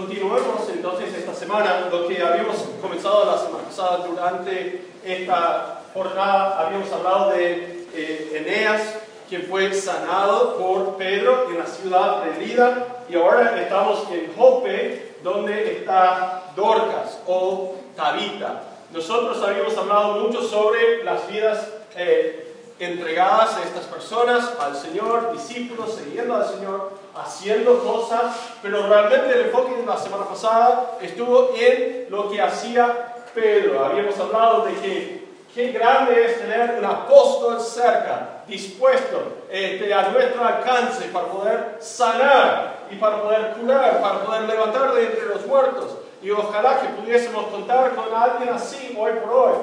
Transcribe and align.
Continuemos 0.00 0.66
entonces 0.72 1.12
esta 1.12 1.34
semana 1.34 1.88
lo 1.92 2.08
que 2.08 2.22
habíamos 2.22 2.56
comenzado 2.80 3.26
la 3.26 3.36
semana 3.36 3.64
pasada 3.64 4.06
durante 4.06 4.82
esta 5.04 5.82
jornada. 5.92 6.58
Habíamos 6.58 6.90
hablado 6.90 7.32
de 7.32 7.86
eh, 7.92 8.32
Eneas, 8.34 8.94
quien 9.28 9.42
fue 9.42 9.74
sanado 9.74 10.56
por 10.56 10.96
Pedro 10.96 11.50
en 11.50 11.58
la 11.58 11.66
ciudad 11.66 12.22
de 12.22 12.46
Lida. 12.46 13.04
Y 13.10 13.14
ahora 13.14 13.60
estamos 13.60 14.04
en 14.10 14.32
Jope, 14.34 15.16
donde 15.22 15.70
está 15.72 16.44
Dorcas 16.56 17.18
o 17.26 17.74
Tabita. 17.94 18.62
Nosotros 18.94 19.42
habíamos 19.42 19.76
hablado 19.76 20.14
mucho 20.20 20.42
sobre 20.42 21.04
las 21.04 21.28
vidas 21.28 21.68
eh, 21.94 22.54
entregadas 22.78 23.54
a 23.54 23.64
estas 23.64 23.84
personas, 23.84 24.50
al 24.58 24.74
Señor, 24.74 25.34
discípulos, 25.34 25.94
siguiendo 26.02 26.36
al 26.36 26.46
Señor, 26.46 26.99
haciendo 27.22 27.78
cosas, 27.80 28.36
pero 28.62 28.86
realmente 28.86 29.32
el 29.32 29.46
enfoque 29.46 29.76
de 29.76 29.86
la 29.86 29.96
semana 29.96 30.24
pasada 30.24 30.98
estuvo 31.00 31.52
en 31.56 32.06
lo 32.10 32.30
que 32.30 32.40
hacía 32.40 33.14
Pedro. 33.34 33.84
Habíamos 33.84 34.18
hablado 34.18 34.64
de 34.64 34.74
que 34.74 35.28
qué 35.54 35.72
grande 35.72 36.24
es 36.24 36.40
tener 36.40 36.76
un 36.78 36.84
apóstol 36.84 37.60
cerca, 37.60 38.42
dispuesto 38.46 39.22
este, 39.50 39.92
a 39.92 40.08
nuestro 40.10 40.44
alcance 40.44 41.04
para 41.06 41.26
poder 41.26 41.76
sanar 41.80 42.86
y 42.90 42.96
para 42.96 43.22
poder 43.22 43.52
curar, 43.52 44.00
para 44.00 44.24
poder 44.24 44.42
levantar 44.42 44.94
de 44.94 45.06
entre 45.06 45.26
los 45.26 45.46
muertos. 45.46 45.96
Y 46.22 46.30
ojalá 46.30 46.80
que 46.80 46.88
pudiésemos 47.00 47.46
contar 47.46 47.94
con 47.94 48.12
alguien 48.14 48.50
así 48.50 48.94
hoy 48.98 49.12
por 49.24 49.32
hoy. 49.32 49.54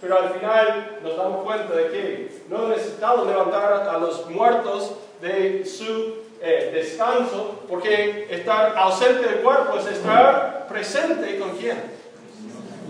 Pero 0.00 0.18
al 0.18 0.30
final 0.30 0.98
nos 1.02 1.16
damos 1.16 1.44
cuenta 1.44 1.74
de 1.74 1.88
que 1.88 2.42
no 2.48 2.68
necesitamos 2.68 3.26
levantar 3.26 3.88
a 3.88 3.98
los 3.98 4.28
muertos 4.28 4.94
de 5.20 5.64
su 5.64 6.16
eh, 6.42 6.70
descanso, 6.74 7.62
porque 7.68 8.26
estar 8.28 8.76
ausente 8.76 9.28
del 9.28 9.40
cuerpo 9.40 9.78
es 9.78 9.86
estar 9.86 10.66
presente 10.68 11.38
con 11.38 11.50
quién? 11.50 11.80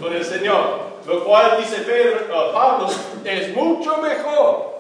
Con 0.01 0.13
el 0.13 0.25
Señor. 0.25 0.93
Lo 1.07 1.25
cual 1.25 1.59
dice 1.59 1.83
Pedro, 1.83 2.53
Pablo, 2.53 2.89
es 3.25 3.55
mucho 3.55 3.99
mejor. 3.99 4.73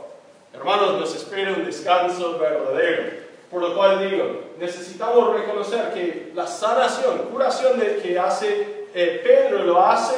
Hermanos, 0.54 1.00
nos 1.00 1.14
espera 1.14 1.52
un 1.52 1.64
descanso 1.64 2.38
verdadero. 2.38 3.22
Por 3.50 3.60
lo 3.60 3.74
cual 3.74 4.08
digo, 4.08 4.40
necesitamos 4.58 5.34
reconocer 5.34 5.92
que 5.92 6.32
la 6.34 6.46
sanación, 6.46 7.18
curación 7.30 7.78
de, 7.78 7.98
que 7.98 8.18
hace 8.18 8.86
eh, 8.94 9.20
Pedro 9.22 9.64
lo 9.64 9.84
hace 9.84 10.14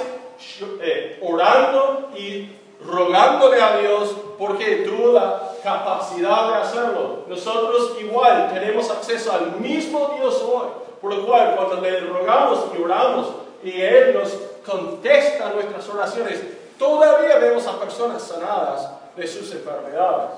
eh, 0.81 1.19
orando 1.23 2.11
y 2.17 2.51
rogándole 2.87 3.61
a 3.61 3.79
Dios 3.79 4.15
porque 4.39 4.85
tuvo 4.87 4.94
la 5.15 5.53
capacidad 5.63 6.49
de 6.49 6.55
hacerlo. 6.55 7.25
Nosotros 7.29 7.97
igual 8.01 8.51
tenemos 8.53 8.91
acceso 8.91 9.33
al 9.33 9.53
mismo 9.61 10.15
Dios 10.19 10.43
hoy, 10.43 10.69
por 11.01 11.15
lo 11.15 11.27
cual 11.27 11.55
cuando 11.57 11.81
le 11.81 12.01
rogamos 12.01 12.67
y 12.77 12.83
oramos 12.83 13.29
y 13.63 13.81
Él 13.81 14.15
nos 14.15 14.37
contesta 14.67 15.51
nuestras 15.51 15.89
oraciones, 15.89 16.43
todavía 16.79 17.39
vemos 17.39 17.67
a 17.67 17.79
personas 17.79 18.23
sanadas 18.23 18.91
de 19.17 19.27
sus 19.27 19.53
enfermedades. 19.53 20.31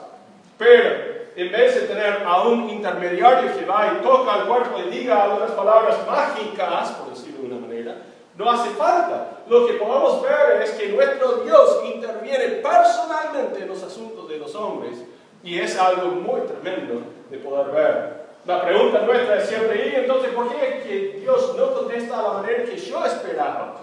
Pero 0.58 1.16
en 1.36 1.52
vez 1.52 1.74
de 1.74 1.82
tener 1.82 2.22
a 2.26 2.42
un 2.42 2.70
intermediario 2.70 3.56
que 3.58 3.64
va 3.66 3.92
y 3.94 4.02
toca 4.02 4.32
al 4.32 4.46
cuerpo 4.46 4.78
y 4.78 4.90
diga 4.90 5.24
algunas 5.24 5.50
palabras 5.50 5.98
mágicas, 6.06 6.90
por 6.92 7.10
decirlo 7.10 7.40
de 7.40 7.46
una 7.46 7.66
manera, 7.66 7.96
no 8.36 8.50
hace 8.50 8.70
falta. 8.70 9.42
Lo 9.48 9.66
que 9.66 9.74
podamos 9.74 10.22
ver 10.22 10.62
es 10.62 10.72
que 10.72 10.88
nuestro 10.88 11.38
Dios 11.38 11.82
interviene 11.84 12.62
personalmente 12.62 13.62
en 13.62 13.68
los 13.68 13.82
asuntos 13.82 14.28
de 14.28 14.38
los 14.38 14.54
hombres 14.54 15.02
y 15.42 15.58
es 15.58 15.78
algo 15.78 16.08
muy 16.08 16.40
tremendo 16.42 17.02
de 17.30 17.38
poder 17.38 17.70
ver. 17.72 18.26
La 18.44 18.62
pregunta 18.62 19.00
nuestra 19.00 19.38
es 19.38 19.48
siempre, 19.48 19.88
¿y 19.88 20.00
entonces 20.00 20.32
por 20.32 20.48
qué 20.54 21.18
Dios 21.20 21.54
no 21.56 21.74
contesta 21.74 22.18
a 22.18 22.22
la 22.22 22.32
manera 22.34 22.64
que 22.64 22.76
yo 22.76 23.04
esperaba? 23.04 23.80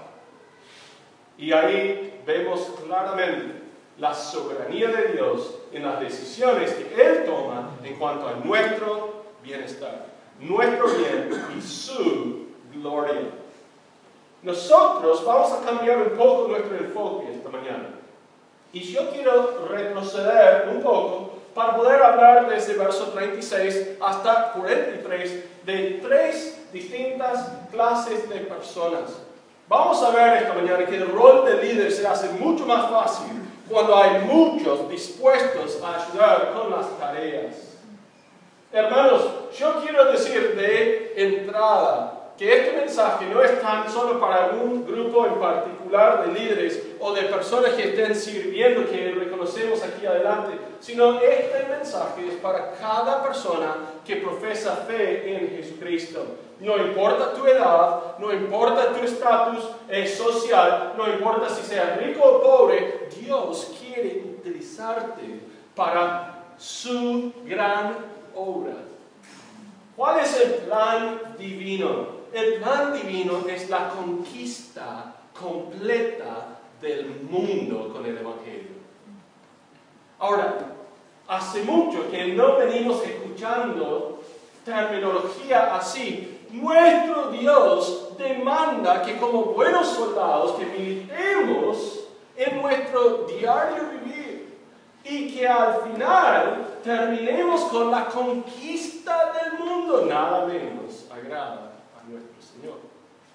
Y 1.37 1.51
ahí 1.51 2.21
vemos 2.25 2.71
claramente 2.85 3.61
la 3.97 4.13
soberanía 4.13 4.89
de 4.89 5.13
Dios 5.13 5.59
en 5.71 5.83
las 5.83 5.99
decisiones 5.99 6.71
que 6.73 7.01
Él 7.01 7.25
toma 7.25 7.71
en 7.83 7.95
cuanto 7.95 8.27
a 8.27 8.33
nuestro 8.35 9.23
bienestar, 9.43 10.05
nuestro 10.39 10.87
bien 10.87 11.29
y 11.57 11.61
su 11.61 12.47
gloria. 12.73 13.42
Nosotros 14.43 15.25
vamos 15.25 15.53
a 15.53 15.65
cambiar 15.65 15.99
un 15.99 16.17
poco 16.17 16.49
nuestro 16.49 16.75
enfoque 16.75 17.31
esta 17.33 17.49
mañana. 17.49 17.89
Y 18.73 18.81
yo 18.81 19.09
quiero 19.11 19.67
retroceder 19.69 20.67
un 20.69 20.81
poco 20.81 21.31
para 21.55 21.77
poder 21.77 22.01
hablar 22.01 22.49
desde 22.49 22.73
verso 22.73 23.05
36 23.09 23.99
hasta 24.01 24.51
43 24.51 25.65
de 25.65 26.01
tres 26.03 26.67
distintas 26.73 27.51
clases 27.71 28.27
de 28.27 28.39
personas. 28.41 29.21
Vamos 29.69 30.03
a 30.03 30.09
ver 30.09 30.43
esta 30.43 30.53
mañana 30.53 30.85
que 30.85 30.97
el 30.97 31.07
rol 31.09 31.45
de 31.45 31.63
líder 31.63 31.91
se 31.91 32.05
hace 32.05 32.27
mucho 32.29 32.65
más 32.65 32.89
fácil 32.89 33.31
cuando 33.69 33.95
hay 33.95 34.25
muchos 34.25 34.89
dispuestos 34.89 35.81
a 35.81 36.03
ayudar 36.03 36.51
con 36.53 36.69
las 36.69 36.89
tareas. 36.99 37.77
Hermanos, 38.73 39.21
yo 39.57 39.81
quiero 39.81 40.11
decir 40.11 40.55
de 40.55 41.13
entrada 41.15 42.22
que 42.37 42.59
este 42.59 42.77
mensaje 42.77 43.25
no 43.27 43.41
es 43.43 43.61
tan 43.61 43.89
solo 43.89 44.19
para 44.19 44.45
algún 44.45 44.85
grupo 44.85 45.25
en 45.25 45.35
particular 45.35 46.25
de 46.25 46.39
líderes 46.39 46.81
o 46.99 47.13
de 47.13 47.23
personas 47.23 47.73
que 47.73 47.89
estén 47.89 48.15
sirviendo, 48.15 48.89
que 48.89 49.11
reconocemos 49.11 49.83
aquí 49.83 50.05
adelante, 50.05 50.57
sino 50.79 51.19
este 51.21 51.67
mensaje 51.69 52.27
es 52.27 52.35
para 52.35 52.71
cada 52.71 53.21
persona 53.21 53.75
que 54.05 54.17
profesa 54.17 54.77
fe 54.87 55.35
en 55.35 55.49
Jesucristo. 55.57 56.25
No 56.59 56.77
importa 56.77 57.33
tu 57.33 57.45
edad, 57.45 58.17
no 58.17 58.33
importa 58.33 58.93
tu 58.93 59.05
estatus 59.05 59.69
social, 60.17 60.93
no 60.97 61.07
importa 61.07 61.49
si 61.49 61.61
seas 61.61 61.97
rico 61.97 62.23
o 62.23 62.41
pobre, 62.41 63.09
Dios 63.19 63.75
quiere 63.79 64.23
utilizarte 64.39 65.41
para 65.75 66.45
su 66.57 67.31
gran 67.45 67.95
obra. 68.35 68.73
¿Cuál 69.95 70.19
es 70.19 70.41
el 70.41 70.51
plan 70.65 71.19
divino? 71.37 72.22
El 72.33 72.55
plan 72.55 72.93
divino 72.93 73.47
es 73.47 73.69
la 73.69 73.89
conquista 73.89 75.13
completa 75.39 76.57
del 76.81 77.21
mundo 77.29 77.93
con 77.93 78.03
el 78.03 78.17
Evangelio. 78.17 78.73
Ahora, 80.17 80.57
hace 81.27 81.61
mucho 81.61 82.09
que 82.09 82.33
no 82.33 82.57
venimos 82.57 83.03
escuchando 83.03 84.23
terminología 84.65 85.75
así. 85.75 86.39
Nuestro 86.49 87.29
Dios 87.29 88.17
demanda 88.17 89.03
que 89.03 89.17
como 89.17 89.43
buenos 89.45 89.89
soldados 89.89 90.53
que 90.53 90.65
militemos 90.65 92.05
en 92.35 92.61
nuestro 92.63 93.27
diario 93.27 93.83
vivir 93.91 94.57
y 95.03 95.35
que 95.35 95.47
al 95.47 95.83
final 95.83 96.79
terminemos 96.83 97.61
con 97.65 97.91
la 97.91 98.07
conquista 98.07 99.33
del 99.33 99.59
mundo, 99.59 100.05
nada 100.07 100.47
menos 100.47 101.05
agrada. 101.11 101.72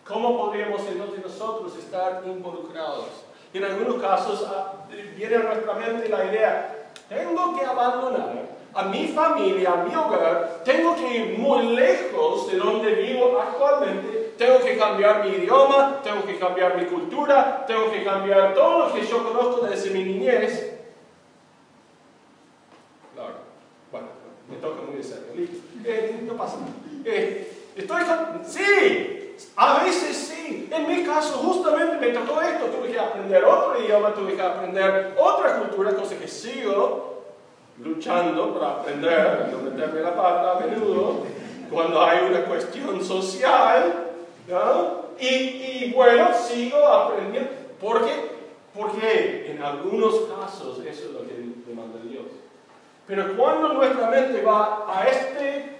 ¿Cómo 0.08 0.38
podríamos 0.38 0.80
entonces 0.88 1.22
nosotros 1.22 1.76
estar 1.76 2.22
involucrados? 2.26 3.08
En 3.52 3.64
algunos 3.64 4.00
casos 4.00 4.46
ah, 4.48 4.86
viene 5.14 5.36
a 5.36 5.40
nuestra 5.40 5.74
mente 5.74 6.08
la 6.08 6.24
idea, 6.24 6.90
tengo 7.08 7.56
que 7.56 7.64
abandonar 7.64 8.48
a 8.74 8.82
mi 8.84 9.08
familia, 9.08 9.72
a 9.72 9.84
mi 9.84 9.94
hogar, 9.94 10.62
tengo 10.64 10.94
que 10.96 11.14
ir 11.14 11.38
muy 11.38 11.74
lejos 11.74 12.50
de 12.50 12.58
donde 12.58 12.94
vivo 12.94 13.38
actualmente, 13.38 14.34
tengo 14.38 14.60
que 14.60 14.78
cambiar 14.78 15.24
mi 15.24 15.36
idioma, 15.36 16.00
tengo 16.02 16.24
que 16.24 16.38
cambiar 16.38 16.76
mi 16.76 16.84
cultura, 16.86 17.64
tengo 17.66 17.90
que 17.90 18.04
cambiar 18.04 18.54
todo 18.54 18.86
lo 18.86 18.94
que 18.94 19.06
yo 19.06 19.24
conozco 19.24 19.66
desde 19.66 19.90
mi 19.90 20.04
niñez. 20.04 20.74
Claro, 23.14 23.34
bueno, 23.90 24.06
me 24.48 24.56
toca 24.56 24.82
muy 24.82 24.96
de 24.96 25.02
cerca, 25.02 25.32
eh, 25.84 26.20
no 26.26 26.34
pasa 26.34 26.56
nada. 26.56 26.72
Eh, 27.04 27.54
Estoy 27.78 28.02
sí, 28.44 29.27
a 29.56 29.84
veces 29.84 30.16
sí. 30.16 30.68
En 30.70 30.88
mi 30.88 31.04
caso, 31.04 31.38
justamente 31.38 31.96
me 31.96 32.12
tocó 32.12 32.40
esto. 32.40 32.66
Tuve 32.66 32.92
que 32.92 32.98
aprender 32.98 33.44
otro 33.44 33.80
idioma, 33.82 34.14
tuve 34.14 34.34
que 34.34 34.42
aprender 34.42 35.14
otra 35.18 35.58
cultura, 35.58 35.92
cosa 35.92 36.16
que 36.16 36.28
sigo 36.28 37.22
luchando 37.82 38.54
para 38.54 38.72
aprender, 38.72 39.50
no 39.52 39.58
meterme 39.58 40.00
la 40.00 40.16
pata 40.16 40.52
a 40.52 40.60
menudo, 40.60 41.22
cuando 41.70 42.02
hay 42.02 42.26
una 42.28 42.40
cuestión 42.44 43.04
social. 43.04 44.04
Y, 45.20 45.26
y 45.26 45.92
bueno, 45.94 46.28
sigo 46.34 46.86
aprendiendo. 46.86 47.50
¿Por 47.80 48.04
qué? 48.04 48.38
Porque 48.74 49.50
en 49.50 49.62
algunos 49.62 50.14
casos 50.22 50.78
eso 50.78 51.04
es 51.06 51.10
lo 51.12 51.20
que 51.26 51.34
demanda 51.66 51.98
Dios. 52.02 52.26
Pero 53.06 53.36
cuando 53.36 53.72
nuestra 53.72 54.10
mente 54.10 54.42
va 54.42 54.84
a 54.88 55.06
este 55.08 55.77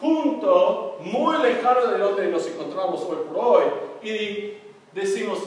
punto 0.00 0.98
muy 1.00 1.38
lejano 1.38 1.86
de 1.86 1.98
donde 1.98 2.28
nos 2.28 2.46
encontramos 2.46 3.02
hoy 3.02 3.16
por 3.28 3.44
hoy. 3.44 3.64
Y 4.02 4.58
decimos, 4.92 5.38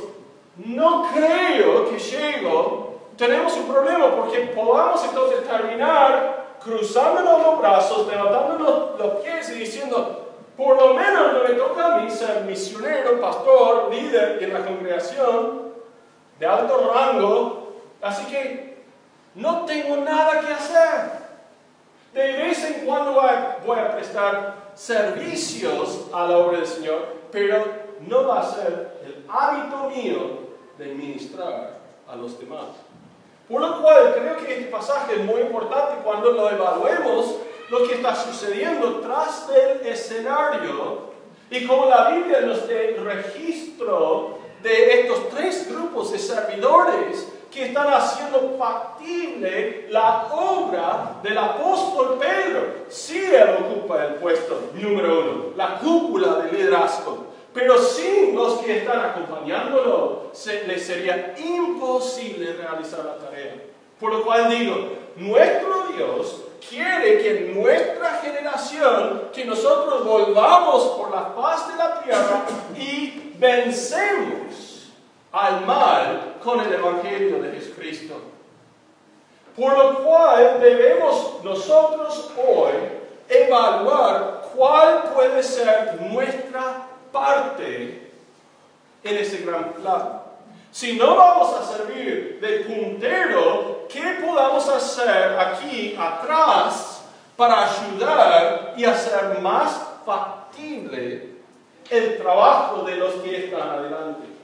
no 0.57 1.07
creo 1.13 1.90
que 1.90 2.00
llego, 2.00 3.00
tenemos 3.18 3.56
un 3.56 3.68
problema 3.68 4.16
porque 4.16 4.51
podamos 4.56 5.04
entonces 5.04 5.48
terminar 5.48 6.57
cruzándonos 6.63 7.44
los 7.44 7.60
brazos, 7.60 8.07
levantándonos 8.07 9.00
los 9.00 9.13
pies 9.22 9.50
y 9.51 9.60
diciendo, 9.60 10.34
por 10.57 10.75
lo 10.75 10.94
menos 10.94 11.34
no 11.34 11.44
me 11.44 11.56
toca 11.56 11.95
a 11.95 11.98
mí 12.00 12.12
ser 12.12 12.44
misionero, 12.44 13.22
pastor, 13.22 13.90
líder 13.94 14.44
en 14.44 14.54
la 14.54 14.66
congregación 14.66 15.69
de 16.38 16.45
alto 16.45 16.92
rango, 16.94 17.74
así 18.02 18.25
que 18.25 18.84
no 19.36 19.66
tengo 19.66 19.98
nada 19.98 20.42
que 20.42 20.54
hacer. 20.54 21.29
De 22.13 22.33
vez 22.33 22.63
en 22.63 22.85
cuando 22.85 23.13
voy 23.65 23.79
a 23.79 23.95
prestar 23.95 24.71
servicios 24.75 26.07
a 26.13 26.25
la 26.25 26.38
obra 26.38 26.57
del 26.59 26.67
Señor, 26.67 27.15
pero 27.31 27.63
no 28.07 28.27
va 28.27 28.41
a 28.41 28.51
ser 28.51 29.00
el 29.06 29.25
hábito 29.29 29.89
mío 29.89 30.50
de 30.77 30.85
ministrar 30.94 31.79
a 32.07 32.15
los 32.15 32.39
demás. 32.39 32.67
Por 33.47 33.61
lo 33.61 33.81
cual 33.81 34.15
creo 34.15 34.38
que 34.38 34.59
este 34.59 34.71
pasaje 34.71 35.15
es 35.15 35.25
muy 35.25 35.41
importante 35.41 36.01
cuando 36.03 36.31
lo 36.31 36.50
evaluemos 36.50 37.35
lo 37.69 37.88
que 37.88 37.95
está 37.95 38.15
sucediendo 38.15 39.00
tras 39.01 39.47
del 39.47 39.85
escenario 39.85 41.09
y 41.51 41.65
como 41.65 41.85
la 41.85 42.09
Biblia 42.09 42.41
nos 42.41 42.67
da 42.67 42.75
registro 43.03 44.39
de 44.61 45.01
estos 45.01 45.29
tres 45.29 45.67
grupos 45.69 46.11
de 46.11 46.19
servidores 46.19 47.27
que 47.51 47.68
están 47.68 47.94
haciendo 47.94 48.56
factible 48.57 49.88
la 49.90 50.28
obra 50.31 51.19
del 51.24 51.38
apóstol 51.38 52.18
Pedro. 52.19 52.86
Sí, 52.90 53.24
él 53.34 53.57
ocupa 53.66 54.06
el 54.06 54.16
puesto 54.16 54.69
número 54.74 55.19
uno, 55.19 55.44
la 55.56 55.80
cúpula 55.80 56.36
de 56.36 56.51
liderazgo. 56.51 57.25
Pero 57.54 57.78
sin 57.80 58.36
los 58.36 58.60
que 58.60 58.80
están 58.80 59.00
acompañándolo, 59.00 60.30
se, 60.34 60.68
les 60.68 60.86
sería 60.86 61.36
imposible 61.38 62.54
realizar 62.54 63.04
la 63.04 63.18
tarea. 63.18 63.56
Por 64.00 64.13
lo 64.13 64.24
cual 64.24 64.50
digo, 64.50 64.75
nuestro 65.16 65.88
Dios 65.95 66.44
quiere 66.68 67.22
que 67.22 67.52
nuestra 67.54 68.22
generación, 68.22 69.30
que 69.34 69.45
nosotros 69.45 70.06
volvamos 70.06 70.84
por 70.90 71.12
la 71.12 71.36
paz 71.36 71.68
de 71.69 71.75
la 71.75 72.02
tierra 72.02 72.45
y 72.78 73.34
vencemos 73.38 74.69
con 76.50 76.62
el 76.62 76.74
Evangelio 76.74 77.42
de 77.42 77.51
Jesucristo. 77.51 78.16
Por 79.56 79.78
lo 79.78 80.04
cual 80.04 80.60
debemos 80.60 81.44
nosotros 81.44 82.31
hoy 82.38 82.74
evaluar 83.28 84.42
cuál 84.56 85.04
puede 85.13 85.44
ser 85.44 86.01
nuestra 86.01 86.88
parte 87.12 88.12
en 89.04 89.18
ese 89.18 89.46
gran 89.46 89.74
plan. 89.74 90.22
Si 90.72 90.98
no 90.98 91.16
vamos 91.16 91.56
a 91.56 91.63
servir 91.63 92.40
de 92.42 92.60
puntero, 92.62 93.88
¿qué 93.90 94.19
podamos 94.25 94.68
hacer 94.69 95.38
aquí 95.40 95.95
atrás 96.00 97.04
para 97.36 97.69
ayudar 97.69 98.74
y 98.75 98.86
hacer 98.86 99.40
más 99.40 99.81
factible 100.06 101.30
el 101.90 102.18
trabajo 102.18 102.84
de 102.84 102.95
los 102.95 103.13
que 103.16 103.45
están 103.45 103.69
adelante? 103.69 104.38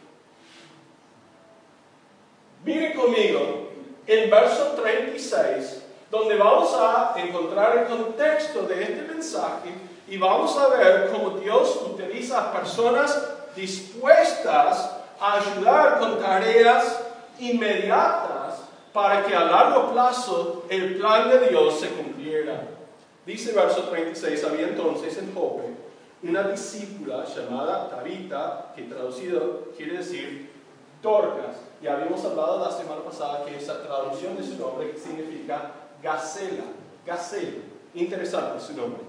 Miren 2.65 2.93
conmigo 2.93 3.69
el 4.07 4.29
verso 4.31 4.73
36, 4.81 5.83
donde 6.09 6.35
vamos 6.35 6.73
a 6.73 7.13
encontrar 7.15 7.77
el 7.77 7.85
contexto 7.85 8.63
de 8.63 8.81
este 8.81 9.01
mensaje 9.03 9.69
y 10.07 10.17
vamos 10.17 10.57
a 10.57 10.69
ver 10.69 11.11
cómo 11.11 11.37
Dios 11.37 11.79
utiliza 11.85 12.51
personas 12.51 13.23
dispuestas 13.55 14.95
a 15.19 15.35
ayudar 15.35 15.99
con 15.99 16.19
tareas 16.19 17.03
inmediatas 17.39 18.61
para 18.91 19.23
que 19.23 19.35
a 19.35 19.43
largo 19.43 19.91
plazo 19.91 20.65
el 20.67 20.95
plan 20.95 21.29
de 21.29 21.49
Dios 21.49 21.79
se 21.79 21.89
cumpliera. 21.89 22.63
Dice 23.27 23.53
verso 23.53 23.83
36, 23.83 24.43
había 24.43 24.69
entonces 24.69 25.15
en 25.19 25.35
Jope 25.35 25.69
una 26.23 26.47
discípula 26.47 27.25
llamada 27.25 27.89
Tabita, 27.89 28.73
que 28.75 28.83
traducido 28.83 29.65
quiere 29.77 29.97
decir 29.97 30.49
Dorcas. 31.03 31.64
Y 31.85 31.87
habíamos 31.87 32.25
hablado 32.25 32.65
la 32.65 32.71
semana 32.71 33.01
pasada 33.03 33.45
que 33.45 33.57
esa 33.57 33.83
traducción 33.83 34.35
de 34.35 34.43
su 34.43 34.55
nombre 34.55 34.97
significa 34.97 35.69
gacela, 36.01 36.63
gacela. 37.05 37.61
Interesante 37.93 38.59
su 38.59 38.73
nombre. 38.73 39.01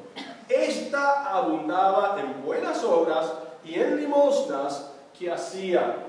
Esta 0.47 1.35
abundaba 1.35 2.19
en 2.21 2.45
buenas 2.45 2.85
obras 2.85 3.33
y 3.65 3.77
en 3.77 3.97
limosnas 3.97 4.91
que 5.19 5.33
hacía. 5.33 6.05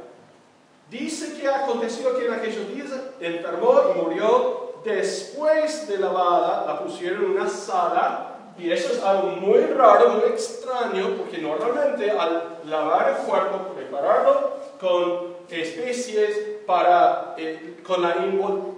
Dice 0.91 1.39
que 1.39 1.47
aconteció 1.47 2.17
que 2.17 2.25
en 2.25 2.33
aquellos 2.33 2.67
días 2.67 2.91
enfermó 3.21 3.73
y 3.95 4.01
murió. 4.01 4.73
Después 4.83 5.87
de 5.87 5.99
lavada, 5.99 6.65
la 6.67 6.83
pusieron 6.83 7.23
en 7.23 7.31
una 7.31 7.47
sala. 7.47 8.35
Y 8.59 8.69
eso 8.69 8.91
es 8.91 9.01
algo 9.01 9.29
muy 9.37 9.61
raro, 9.67 10.09
muy 10.09 10.31
extraño, 10.31 11.15
porque 11.17 11.37
normalmente 11.37 12.11
al 12.11 12.59
lavar 12.65 13.15
el 13.17 13.25
cuerpo, 13.25 13.73
prepararlo 13.73 14.57
con 14.81 15.37
especies 15.49 16.46
para, 16.67 17.33
eh, 17.37 17.79
con 17.81 18.01
la 18.03 18.17
invol, 18.17 18.75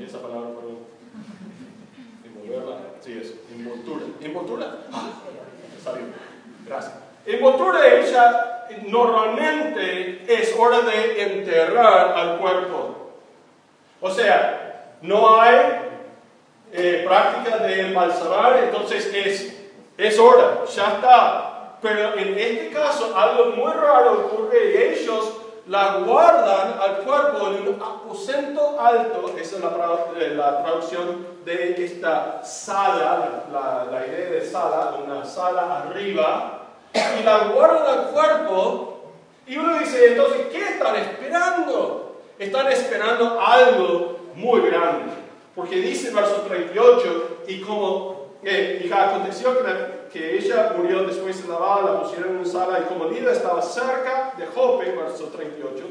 esa 0.00 0.20
palabra, 0.20 0.48
perdón. 0.50 0.78
Sí, 3.00 3.20
es 3.20 3.34
envoltura. 3.52 4.04
¿Envoltura? 4.20 4.76
Ah. 4.92 5.10
Gracias. 6.66 6.94
Envoltura 7.26 7.94
hecha 7.94 8.66
normalmente 8.86 10.24
es 10.28 10.54
hora 10.58 10.80
de 10.80 11.22
enterrar 11.22 12.16
al 12.16 12.38
cuerpo. 12.38 13.12
O 14.00 14.10
sea, 14.10 14.96
no 15.02 15.40
hay 15.40 15.56
eh, 16.72 17.04
práctica 17.06 17.58
de 17.58 17.88
embalsamar, 17.88 18.64
entonces 18.64 19.12
es, 19.14 19.56
es 19.96 20.18
hora, 20.18 20.64
ya 20.64 20.86
está. 20.94 21.51
Pero 21.82 22.16
en 22.16 22.38
este 22.38 22.70
caso 22.70 23.12
algo 23.16 23.56
muy 23.56 23.72
raro 23.72 24.26
ocurre 24.26 24.72
y 24.72 24.76
ellos 24.76 25.32
la 25.66 25.98
guardan 25.98 26.78
al 26.80 26.98
cuerpo 26.98 27.48
en 27.48 27.68
un 27.68 27.82
aposento 27.82 28.80
alto, 28.80 29.32
esa 29.38 29.56
es 29.56 29.62
la, 29.62 29.70
eh, 30.18 30.34
la 30.34 30.62
traducción 30.62 31.26
de 31.44 31.84
esta 31.84 32.42
sala, 32.44 33.44
la, 33.52 33.86
la, 33.90 34.06
idea 34.06 34.30
de 34.30 34.44
sala, 34.44 34.96
una 35.04 35.24
sala 35.24 35.82
arriba, 35.82 36.60
y 36.94 37.22
la 37.22 37.38
guardan 37.54 37.98
al 37.98 38.06
cuerpo, 38.10 39.02
y 39.46 39.56
uno 39.56 39.78
dice, 39.78 40.12
entonces, 40.12 40.46
¿qué 40.50 40.62
están 40.70 40.96
esperando? 40.96 42.16
Están 42.38 42.70
esperando 42.70 43.40
algo 43.40 44.18
muy 44.34 44.60
grande, 44.62 45.12
porque 45.54 45.76
dice 45.76 46.08
el 46.08 46.14
verso 46.14 46.42
38, 46.48 47.44
y 47.48 47.60
como 47.60 48.22
eh, 48.44 48.82
y 48.84 48.92
aconteció 48.92 49.56
que, 49.56 49.91
que, 50.12 50.36
ella 50.36 50.74
murió 50.76 51.04
después 51.04 51.42
de 51.42 51.48
lavada, 51.48 51.92
la 51.92 52.02
pusieron 52.02 52.30
en 52.30 52.36
una 52.36 52.48
sala 52.48 52.80
y 52.80 52.84
como 52.84 53.06
Lida 53.06 53.32
estaba 53.32 53.62
cerca 53.62 54.34
de 54.36 54.46
Jope, 54.46 54.90
verso 54.92 55.26
38, 55.26 55.84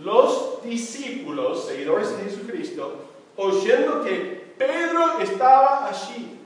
los 0.00 0.62
discípulos, 0.62 1.66
seguidores 1.66 2.16
de 2.16 2.24
Jesucristo, 2.24 2.94
oyendo 3.36 4.02
que 4.02 4.54
Pedro 4.58 5.20
estaba 5.20 5.88
allí. 5.88 6.38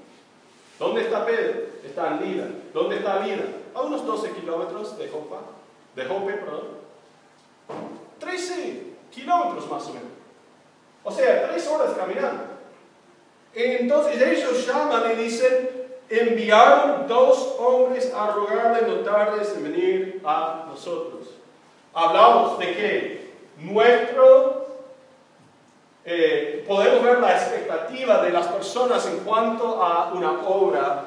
¿Dónde 0.78 1.02
está 1.02 1.24
Pedro? 1.24 1.62
Está 1.84 2.08
en 2.08 2.24
Lida. 2.24 2.48
¿Dónde 2.72 2.96
está 2.96 3.24
Lida? 3.24 3.44
A 3.74 3.82
unos 3.82 4.04
12 4.04 4.30
kilómetros 4.32 4.98
de 4.98 5.08
Jope, 5.08 5.36
de 5.96 6.04
Jope, 6.04 6.32
perdón. 6.34 6.82
13 8.18 8.92
kilómetros 9.10 9.70
más 9.70 9.86
o 9.86 9.94
menos. 9.94 10.08
O 11.04 11.10
sea, 11.10 11.48
tres 11.48 11.66
horas 11.68 11.94
caminando. 11.96 12.44
Entonces 13.54 14.22
ellos 14.22 14.66
llaman 14.66 15.12
y 15.12 15.22
dicen, 15.22 15.81
enviaron 16.18 17.06
dos 17.08 17.56
hombres 17.58 18.12
a 18.14 18.32
rogarle 18.32 18.86
no 18.86 18.96
tardes 18.96 19.54
en 19.56 19.62
venir 19.62 20.20
a 20.24 20.64
nosotros. 20.68 21.28
Hablamos 21.94 22.58
de 22.58 22.66
que 22.74 23.32
nuestro, 23.58 24.66
eh, 26.04 26.64
podemos 26.66 27.02
ver 27.02 27.18
la 27.18 27.32
expectativa 27.32 28.22
de 28.22 28.30
las 28.30 28.46
personas 28.48 29.06
en 29.06 29.18
cuanto 29.18 29.82
a 29.82 30.12
una 30.12 30.42
obra 30.46 31.04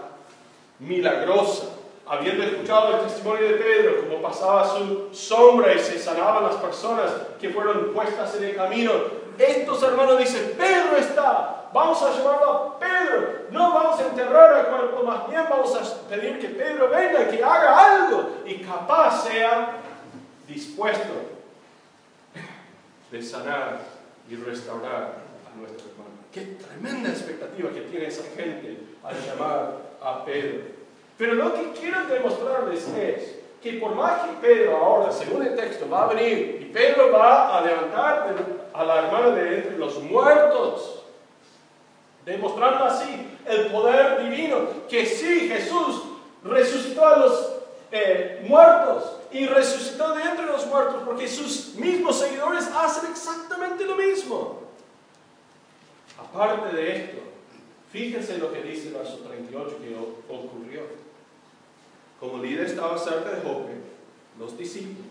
milagrosa. 0.79 1.69
Habiendo 2.07 2.43
escuchado 2.43 2.95
el 2.95 3.01
testimonio 3.01 3.47
de 3.47 3.53
Pedro, 3.55 4.01
como 4.01 4.21
pasaba 4.21 4.67
su 4.67 5.09
sombra 5.11 5.73
y 5.73 5.79
se 5.79 5.97
sanaban 5.97 6.43
las 6.43 6.55
personas 6.55 7.11
que 7.41 7.49
fueron 7.49 7.93
puestas 7.93 8.35
en 8.35 8.43
el 8.43 8.55
camino, 8.55 8.91
estos 9.37 9.81
hermanos 9.83 10.19
dicen, 10.19 10.53
Pedro 10.57 10.97
está, 10.97 11.54
vamos 11.75 12.01
a 12.01 12.11
llevarlo 12.15 12.51
a 12.51 12.79
Pedro, 12.79 13.27
no 13.51 13.73
vamos 13.73 13.99
a 13.99 14.07
enterrar 14.07 14.53
al 14.53 14.67
cuerpo, 14.67 15.03
más 15.03 15.29
bien 15.29 15.43
vamos 15.49 15.75
a 15.75 16.07
pedir 16.07 16.39
que 16.39 16.47
Pedro 16.47 16.87
venga, 16.89 17.27
que 17.27 17.43
haga 17.43 17.95
algo 17.95 18.29
y 18.45 18.59
capaz 18.59 19.25
sea 19.25 19.73
dispuesto 20.47 21.13
de 23.11 23.21
sanar 23.21 23.79
y 24.29 24.37
restaurar 24.37 25.15
a 25.45 25.59
nuestro 25.59 25.89
hermano. 25.91 26.15
Qué 26.31 26.57
tremenda 26.65 27.09
expectativa 27.09 27.69
que 27.71 27.81
tiene 27.81 28.07
esa 28.07 28.23
gente 28.37 28.77
al 29.03 29.15
llamar 29.25 29.73
a 30.01 30.23
Pedro. 30.23 30.61
Pero 31.17 31.33
lo 31.33 31.53
que 31.55 31.73
quiero 31.73 32.05
demostrarles 32.07 32.87
es 32.87 33.35
que 33.61 33.73
por 33.73 33.95
más 33.95 34.21
que 34.21 34.47
Pedro 34.47 34.77
ahora, 34.77 35.11
según 35.11 35.45
el 35.45 35.57
texto, 35.57 35.89
va 35.89 36.05
a 36.05 36.13
venir 36.13 36.57
y 36.61 36.71
Pedro 36.73 37.11
va 37.11 37.57
a 37.57 37.61
levantar 37.65 38.33
a 38.73 38.85
la 38.85 38.99
hermana 38.99 39.29
de 39.31 39.57
entre 39.57 39.77
los 39.77 40.01
muertos, 40.01 40.94
demostrando 42.25 42.85
así 42.85 43.27
el 43.45 43.67
poder 43.67 44.23
divino, 44.23 44.87
que 44.89 45.05
sí, 45.05 45.47
Jesús 45.47 46.01
resucitó 46.43 47.05
a 47.05 47.17
los 47.17 47.53
eh, 47.91 48.43
muertos 48.47 49.17
y 49.31 49.45
resucitó 49.45 50.13
de 50.15 50.23
entre 50.23 50.45
los 50.45 50.65
muertos, 50.67 51.03
porque 51.05 51.27
sus 51.27 51.75
mismos 51.75 52.19
seguidores 52.19 52.67
hacen 52.75 53.11
exactamente 53.11 53.85
lo 53.85 53.95
mismo. 53.95 54.61
Aparte 56.17 56.75
de 56.75 56.95
esto, 56.95 57.17
fíjense 57.91 58.37
lo 58.37 58.51
que 58.51 58.63
dice 58.63 58.87
el 58.87 58.95
verso 58.95 59.17
38 59.17 59.77
que 59.79 60.33
ocurrió. 60.33 60.81
Como 62.19 62.41
líder 62.41 62.65
estaba 62.65 62.97
cerca 62.97 63.31
de 63.31 63.41
Jope, 63.41 63.73
los 64.39 64.57
discípulos, 64.57 65.05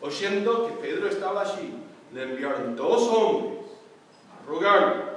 oyendo 0.00 0.66
que 0.66 0.74
Pedro 0.74 1.08
estaba 1.08 1.42
allí, 1.42 1.74
le 2.12 2.22
enviaron 2.22 2.76
dos 2.76 3.08
hombres 3.08 3.60
a 4.30 4.46
rogarle, 4.46 5.09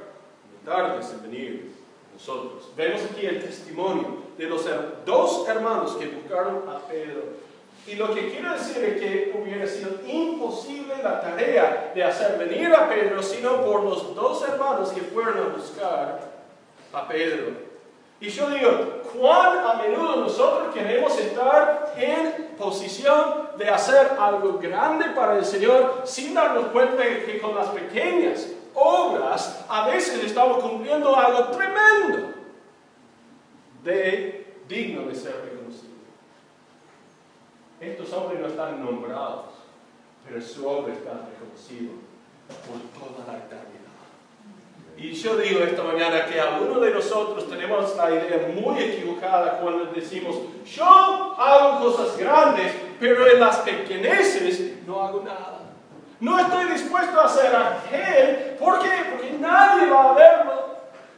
tardes 0.65 1.11
en 1.11 1.21
venir 1.23 1.71
nosotros. 2.13 2.69
Vemos 2.75 3.01
aquí 3.11 3.25
el 3.25 3.41
testimonio 3.43 4.23
de 4.37 4.45
los 4.45 4.65
dos 5.05 5.47
hermanos 5.47 5.95
que 5.95 6.07
buscaron 6.07 6.63
a 6.69 6.79
Pedro. 6.87 7.43
Y 7.85 7.95
lo 7.95 8.13
que 8.13 8.29
quiero 8.29 8.53
decir 8.53 8.83
es 8.83 9.01
que 9.01 9.35
hubiera 9.37 9.67
sido 9.67 9.91
imposible 10.07 10.95
la 11.03 11.19
tarea 11.19 11.91
de 11.93 12.03
hacer 12.03 12.37
venir 12.37 12.73
a 12.73 12.87
Pedro, 12.87 13.21
sino 13.21 13.61
por 13.61 13.83
los 13.83 14.15
dos 14.15 14.47
hermanos 14.47 14.91
que 14.91 15.01
fueron 15.01 15.37
a 15.37 15.55
buscar 15.55 16.31
a 16.93 17.07
Pedro. 17.07 17.73
Y 18.21 18.29
yo 18.29 18.49
digo, 18.49 19.01
¿cuán 19.13 19.57
a 19.57 19.73
menudo 19.83 20.15
nosotros 20.15 20.73
queremos 20.73 21.19
estar 21.19 21.93
en 21.97 22.55
posición 22.57 23.49
de 23.57 23.69
hacer 23.69 24.11
algo 24.17 24.59
grande 24.59 25.07
para 25.09 25.37
el 25.37 25.43
Señor 25.43 26.03
sin 26.05 26.33
darnos 26.33 26.67
cuenta 26.67 27.03
que 27.03 27.39
con 27.41 27.53
las 27.53 27.67
pequeñas 27.67 28.47
obras 28.73 29.65
a 29.69 29.87
veces 29.87 30.23
estamos 30.23 30.63
cumpliendo 30.63 31.15
algo 31.15 31.45
tremendo 31.47 32.33
de 33.83 34.55
digno 34.67 35.03
de 35.03 35.15
ser 35.15 35.35
reconocido? 35.43 35.93
Estos 37.79 38.13
hombres 38.13 38.39
no 38.39 38.47
están 38.47 38.83
nombrados, 38.83 39.51
pero 40.25 40.41
su 40.41 40.67
obra 40.67 40.93
está 40.93 41.11
reconocida 41.11 41.91
por 42.47 42.79
toda 42.99 43.31
la 43.31 43.39
eternidad. 43.39 43.83
Y 44.95 45.11
yo 45.13 45.37
digo 45.37 45.61
esta 45.63 45.83
mañana 45.83 46.25
que 46.25 46.39
algunos 46.39 46.81
de 46.81 46.91
nosotros 46.91 47.49
tenemos 47.49 47.95
la 47.97 48.11
idea 48.11 48.47
muy 48.53 48.79
equivocada 48.79 49.59
cuando 49.59 49.85
decimos, 49.87 50.35
yo 50.65 50.85
hago 50.85 51.83
cosas 51.83 52.17
grandes, 52.17 52.71
pero 52.99 53.27
en 53.27 53.39
las 53.39 53.57
pequeñeces 53.57 54.85
no 54.85 55.03
hago 55.03 55.23
nada. 55.23 55.52
No 56.23 56.39
estoy 56.39 56.71
dispuesto 56.71 57.19
a 57.19 57.25
hacer 57.25 57.53
aquel, 57.53 58.55
¿por 58.57 58.79
qué? 58.79 58.91
Porque 59.11 59.31
nadie 59.41 59.89
va 59.89 60.11
a 60.11 60.13
verlo. 60.13 60.53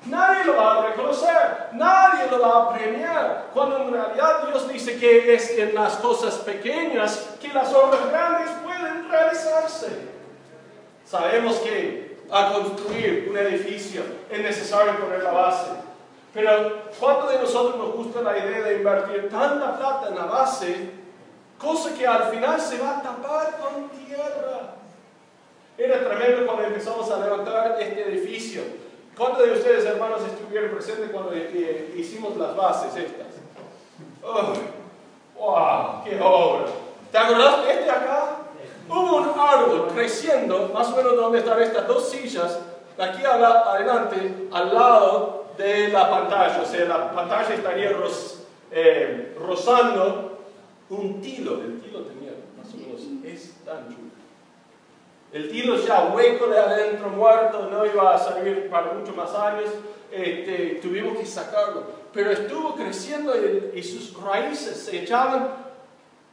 Nadie 0.07 0.45
lo 0.45 0.57
va 0.57 0.79
a 0.79 0.85
reconocer, 0.87 1.69
nadie 1.73 2.25
lo 2.31 2.39
va 2.39 2.57
a 2.57 2.73
premiar, 2.73 3.45
cuando 3.53 3.83
en 3.83 3.93
realidad 3.93 4.47
Dios 4.47 4.67
dice 4.67 4.97
que 4.97 5.35
es 5.35 5.51
en 5.59 5.75
las 5.75 5.97
cosas 5.97 6.35
pequeñas 6.39 7.35
que 7.39 7.49
las 7.49 7.71
obras 7.71 8.09
grandes 8.09 8.49
pueden 8.63 9.07
realizarse. 9.07 10.09
Sabemos 11.05 11.57
que 11.57 12.17
a 12.31 12.53
construir 12.53 13.27
un 13.29 13.37
edificio 13.37 14.01
es 14.31 14.39
necesario 14.39 14.99
poner 14.99 15.21
la 15.21 15.31
base, 15.31 15.69
pero 16.33 16.81
¿cuántos 16.99 17.31
de 17.31 17.39
nosotros 17.39 17.77
nos 17.77 17.93
gusta 17.93 18.21
la 18.21 18.37
idea 18.39 18.63
de 18.63 18.77
invertir 18.77 19.29
tanta 19.29 19.77
plata 19.77 20.09
en 20.09 20.15
la 20.15 20.25
base, 20.25 20.89
cosa 21.59 21.93
que 21.93 22.07
al 22.07 22.23
final 22.31 22.59
se 22.59 22.79
va 22.79 22.97
a 22.97 23.01
tapar 23.03 23.57
con 23.59 23.89
tierra? 23.89 24.74
Era 25.77 26.07
tremendo 26.07 26.45
cuando 26.45 26.63
empezamos 26.63 27.09
a 27.11 27.19
levantar 27.19 27.77
este 27.79 28.09
edificio. 28.09 28.61
¿Cuántos 29.17 29.45
de 29.45 29.53
ustedes, 29.53 29.85
hermanos, 29.85 30.21
estuvieron 30.25 30.71
presentes 30.71 31.09
cuando 31.11 31.31
eh, 31.33 31.93
hicimos 31.95 32.37
las 32.37 32.55
bases 32.55 32.95
estas? 32.95 33.27
Oh, 34.23 34.53
¡Wow! 35.37 36.03
¡Qué 36.03 36.19
obra! 36.21 36.65
¿Te 37.11 37.17
acordás? 37.17 37.67
Este 37.69 37.89
acá, 37.89 38.37
hubo 38.89 39.17
un 39.17 39.39
árbol 39.39 39.87
creciendo, 39.93 40.69
más 40.73 40.87
o 40.91 40.95
menos 40.95 41.15
donde 41.15 41.39
están 41.39 41.61
estas 41.61 41.87
dos 41.87 42.09
sillas, 42.09 42.59
de 42.97 43.03
aquí 43.03 43.23
adelante, 43.23 44.47
al 44.51 44.73
lado 44.73 45.45
de 45.57 45.89
la 45.89 46.09
pantalla. 46.09 46.61
O 46.61 46.65
sea, 46.65 46.85
la 46.85 47.11
pantalla 47.11 47.53
estaría 47.53 47.91
eh, 48.71 49.35
rozando 49.39 50.39
un 50.89 51.21
tilo. 51.21 51.61
El 51.61 51.81
tilo 51.81 52.01
tenía 52.01 52.31
más 52.57 52.73
o 52.73 52.77
menos, 52.77 53.01
es 53.25 53.53
tan 53.65 53.87
chulo. 53.87 54.24
El 55.35 55.49
tilo 55.49 55.75
ya 55.75 56.13
hueco 56.15 56.47
de 56.47 56.57
adentro, 56.57 57.09
muerto, 57.09 57.67
no 57.69 57.85
iba 57.85 58.15
a 58.15 58.17
salir 58.17 58.69
para 58.69 58.93
muchos 58.93 59.13
más 59.13 59.35
años. 59.35 59.69
Este, 60.09 60.79
tuvimos 60.81 61.17
que 61.17 61.25
sacarlo. 61.25 61.83
Pero 62.13 62.31
estuvo 62.31 62.73
creciendo 62.73 63.33
y, 63.75 63.83
sus 63.83 64.17
raíces 64.23 64.85
se 64.85 65.03
echaban 65.03 65.49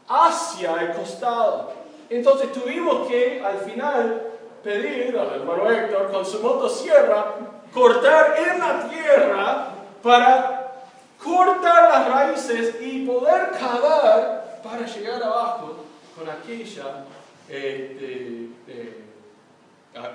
hacia 0.07 0.83
el 0.83 0.93
costado. 0.93 1.73
Entonces 2.09 2.53
tuvimos 2.53 3.09
que 3.09 3.43
al 3.45 3.59
final 3.59 4.23
pedir 4.63 5.19
al 5.19 5.41
hermano 5.41 5.69
Héctor 5.69 6.13
con 6.13 6.25
su 6.25 6.41
motosierra 6.41 7.35
cortar 7.75 8.37
en 8.39 8.59
la 8.61 8.89
tierra 8.89 9.69
para 10.01 10.75
cortar 11.21 11.91
las 11.91 12.09
raíces 12.09 12.81
y 12.81 13.05
poder 13.05 13.51
cavar 13.51 14.61
para 14.63 14.87
llegar 14.87 15.21
abajo 15.21 15.79
con 16.17 16.31
aquella 16.31 17.05
este, 17.53 18.49
eh, 18.67 19.05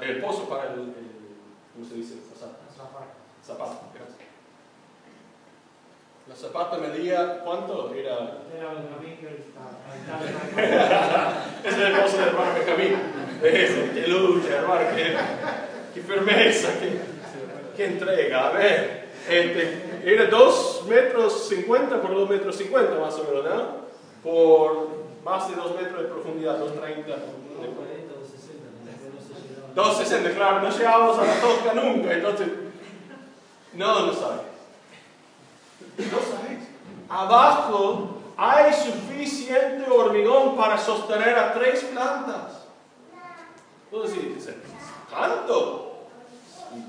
el 0.02 0.22
pozo 0.22 0.50
para 0.50 0.74
el, 0.74 0.94
¿cómo 1.74 1.88
se 1.88 1.96
dice? 1.96 2.16
Zapato. 2.36 2.58
Zapato, 3.46 3.82
gracias. 3.94 4.18
La 6.28 6.36
zapata 6.36 6.78
medía, 6.78 7.42
¿cuánto? 7.44 7.94
Era... 7.94 8.40
Era 8.58 8.74
Ese 11.64 11.70
es 11.70 11.90
el 11.90 12.00
pozo 12.02 12.18
del 12.18 12.28
hermano 12.28 12.54
Benjamín. 12.56 12.98
Eso, 13.44 13.94
qué 13.94 14.08
lucha, 14.08 14.56
hermano, 14.58 14.82
qué, 14.96 15.16
qué 15.94 16.02
firmeza, 16.02 16.70
qué, 16.80 17.00
qué, 17.78 17.86
entrega. 17.86 18.48
A 18.48 18.52
ver, 18.52 19.10
este, 19.30 20.02
era 20.04 20.26
2 20.26 20.86
metros 20.90 21.48
50 21.50 22.02
por 22.02 22.16
2 22.16 22.30
metros 22.30 22.56
50 22.58 23.00
más 23.00 23.14
o 23.14 23.24
menos, 23.24 23.46
¿no? 23.46 23.88
Por 24.24 25.07
más 25.28 25.50
de 25.50 25.56
2 25.56 25.76
metros 25.76 26.04
de 26.04 26.08
profundidad, 26.08 26.58
2,30. 26.58 27.06
260, 29.76 30.36
claro, 30.36 30.62
no 30.62 30.70
llegamos 30.70 31.20
a 31.20 31.26
la 31.26 31.42
tosca 31.42 31.74
nunca, 31.74 32.14
entonces, 32.14 32.48
no 33.74 34.00
lo 34.06 34.14
sabes. 34.14 34.42
No 35.98 36.18
sabes. 36.18 36.68
Abajo 37.10 38.18
hay 38.38 38.74
suficiente 38.74 39.90
hormigón 39.92 40.56
para 40.56 40.78
sostener 40.78 41.38
a 41.38 41.54
tres 41.54 41.84
plantas. 41.84 42.66
Entonces, 43.92 44.36
dice, 44.36 44.56
¿tanto? 45.12 46.08
Sí. 46.72 46.84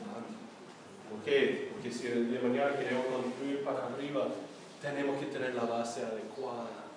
¿Por 1.10 1.24
qué? 1.24 1.72
Porque 1.72 1.92
si 1.92 2.08
de 2.08 2.38
mañana 2.40 2.76
queremos 2.76 3.06
construir 3.06 3.64
para 3.64 3.86
arriba, 3.86 4.28
tenemos 4.80 5.18
que 5.18 5.26
tener 5.26 5.54
la 5.54 5.64
base 5.64 6.02
adecuada. 6.02 6.87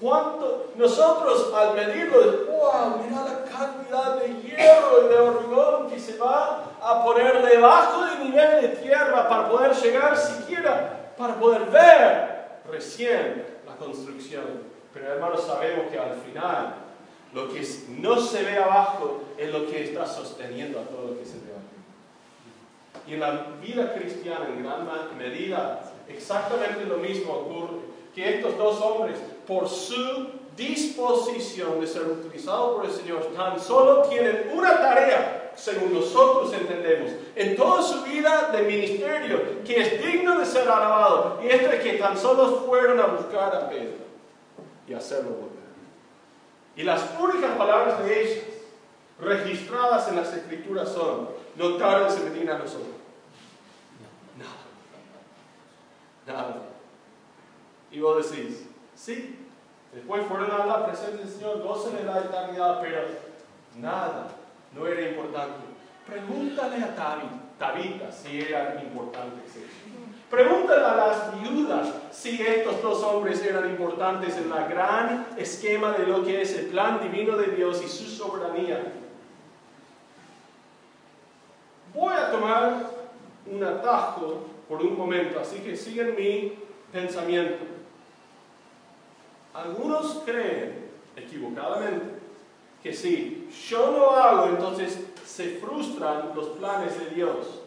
¿Cuánto? 0.00 0.72
Nosotros 0.76 1.52
al 1.52 1.74
medirlo, 1.74 2.46
wow, 2.46 3.02
mira 3.02 3.24
la 3.24 3.44
cantidad 3.44 4.16
de 4.16 4.28
hierro 4.42 5.04
y 5.04 5.08
de 5.08 5.18
hormigón 5.18 5.90
que 5.90 5.98
se 5.98 6.16
va 6.18 6.66
a 6.80 7.04
poner 7.04 7.42
debajo 7.42 8.04
del 8.04 8.30
nivel 8.30 8.62
de 8.62 8.68
tierra 8.68 9.28
para 9.28 9.48
poder 9.48 9.74
llegar 9.74 10.16
siquiera, 10.16 11.12
para 11.18 11.34
poder 11.34 11.64
ver 11.66 12.60
recién 12.70 13.44
la 13.66 13.74
construcción. 13.74 14.44
Pero 14.94 15.14
hermanos, 15.14 15.44
sabemos 15.44 15.90
que 15.90 15.98
al 15.98 16.14
final 16.14 16.74
lo 17.32 17.48
que 17.48 17.66
no 17.98 18.20
se 18.20 18.44
ve 18.44 18.58
abajo 18.58 19.22
es 19.36 19.52
lo 19.52 19.66
que 19.66 19.84
está 19.84 20.06
sosteniendo 20.06 20.78
a 20.78 20.84
todo 20.84 21.08
lo 21.08 21.18
que 21.18 21.24
se 21.24 21.34
ve 21.34 21.50
abajo. 21.50 21.58
Y 23.06 23.14
en 23.14 23.20
la 23.20 23.30
vida 23.60 23.94
cristiana, 23.94 24.46
en 24.48 24.62
gran 24.62 24.86
medida, 25.18 25.80
exactamente 26.06 26.84
lo 26.84 26.98
mismo 26.98 27.32
ocurre. 27.32 27.98
Que 28.14 28.36
estos 28.36 28.56
dos 28.56 28.80
hombres 28.80 29.16
por 29.48 29.66
su 29.66 30.28
disposición 30.54 31.80
de 31.80 31.86
ser 31.86 32.02
utilizados 32.02 32.76
por 32.76 32.84
el 32.84 32.92
Señor, 32.92 33.32
tan 33.34 33.58
solo 33.58 34.02
tienen 34.02 34.50
una 34.52 34.76
tarea, 34.76 35.54
según 35.56 35.94
nosotros 35.94 36.52
entendemos, 36.52 37.12
en 37.34 37.56
toda 37.56 37.82
su 37.82 38.02
vida 38.02 38.50
de 38.52 38.62
ministerio, 38.62 39.64
que 39.64 39.80
es 39.80 40.04
digno 40.04 40.38
de 40.38 40.44
ser 40.44 40.68
alabado. 40.68 41.40
Y 41.42 41.46
esto 41.46 41.72
es 41.72 41.80
que 41.80 41.94
tan 41.94 42.18
solo 42.18 42.66
fueron 42.66 43.00
a 43.00 43.06
buscar 43.06 43.56
a 43.56 43.70
Pedro 43.70 43.96
y 44.86 44.92
hacerlo 44.92 45.30
volver. 45.30 45.48
Y 46.76 46.82
las 46.82 47.02
únicas 47.18 47.56
palabras 47.56 48.04
de 48.04 48.22
ellos 48.22 48.44
registradas 49.18 50.08
en 50.08 50.16
las 50.16 50.30
escrituras 50.34 50.92
son, 50.92 51.30
no 51.56 51.76
tardes 51.76 52.18
en 52.18 52.34
venir 52.34 52.50
a 52.50 52.58
nosotros. 52.58 52.94
Nada. 54.36 54.50
Nada. 56.26 56.56
Y 57.90 58.00
vos 58.00 58.30
decís, 58.30 58.68
Sí. 58.98 59.36
Después 59.94 60.26
fueron 60.26 60.50
a 60.50 60.66
la 60.66 60.86
presencia 60.86 61.18
del 61.18 61.28
Señor, 61.28 61.62
gocen 61.62 61.96
de 61.96 62.04
la 62.04 62.18
eternidad, 62.18 62.80
pero 62.82 62.98
nada, 63.76 64.28
no 64.74 64.86
era 64.86 65.08
importante. 65.08 65.56
Pregúntale 66.06 66.76
a 66.82 66.94
Tabita 67.58 68.12
si 68.12 68.40
eran 68.40 68.80
importantes. 68.80 69.52
Pregúntale 70.28 70.84
a 70.84 70.96
las 70.96 71.40
viudas 71.40 71.88
si 72.10 72.42
estos 72.42 72.82
dos 72.82 73.02
hombres 73.02 73.42
eran 73.42 73.70
importantes 73.70 74.36
en 74.36 74.50
la 74.50 74.66
gran 74.66 75.26
esquema 75.38 75.92
de 75.92 76.06
lo 76.06 76.22
que 76.22 76.42
es 76.42 76.58
el 76.58 76.66
plan 76.66 77.00
divino 77.00 77.36
de 77.36 77.46
Dios 77.56 77.82
y 77.82 77.88
su 77.88 78.04
soberanía. 78.04 78.92
Voy 81.94 82.14
a 82.14 82.30
tomar 82.30 82.90
un 83.46 83.64
atajo 83.64 84.44
por 84.68 84.82
un 84.82 84.98
momento, 84.98 85.40
así 85.40 85.60
que 85.60 85.74
sigan 85.74 86.14
mi 86.14 86.52
pensamiento. 86.92 87.77
Algunos 89.54 90.22
creen 90.24 90.88
equivocadamente 91.16 92.18
que 92.82 92.92
si 92.92 93.48
yo 93.68 93.90
no 93.90 94.10
hago, 94.10 94.46
entonces 94.46 94.98
se 95.26 95.56
frustran 95.56 96.32
los 96.34 96.48
planes 96.48 96.98
de 96.98 97.10
Dios. 97.14 97.62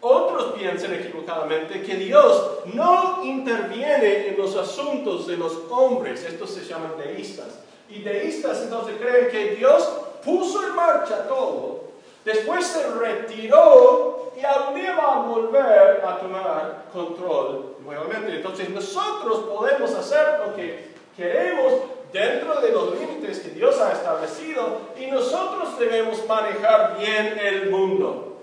Otros 0.00 0.54
piensan 0.58 0.94
equivocadamente 0.94 1.82
que 1.82 1.96
Dios 1.96 2.60
no 2.74 3.24
interviene 3.24 4.28
en 4.28 4.36
los 4.36 4.56
asuntos 4.56 5.26
de 5.26 5.36
los 5.36 5.56
hombres. 5.70 6.24
Estos 6.24 6.50
se 6.50 6.64
llaman 6.64 6.92
deístas. 6.98 7.60
Y 7.88 8.02
deístas 8.02 8.62
entonces 8.62 8.96
creen 9.00 9.30
que 9.30 9.54
Dios 9.56 9.88
puso 10.24 10.66
en 10.66 10.74
marcha 10.74 11.28
todo, 11.28 11.84
después 12.24 12.66
se 12.66 12.84
retiró 12.90 14.32
y 14.36 14.44
algún 14.44 14.74
día 14.74 14.96
va 14.96 15.14
a 15.14 15.20
volver 15.20 16.02
a 16.04 16.18
tomar 16.18 16.86
control 16.92 17.76
nuevamente. 17.84 18.34
Entonces 18.36 18.68
nosotros 18.68 19.44
podemos 19.44 19.94
hacer 19.94 20.40
lo 20.44 20.54
que 20.54 20.95
queremos 21.16 21.72
dentro 22.12 22.60
de 22.60 22.70
los 22.70 22.98
límites 22.98 23.40
que 23.40 23.50
Dios 23.50 23.80
ha 23.80 23.92
establecido 23.92 24.80
y 24.98 25.06
nosotros 25.06 25.78
debemos 25.78 26.26
manejar 26.26 26.96
bien 26.98 27.38
el 27.38 27.70
mundo. 27.70 28.42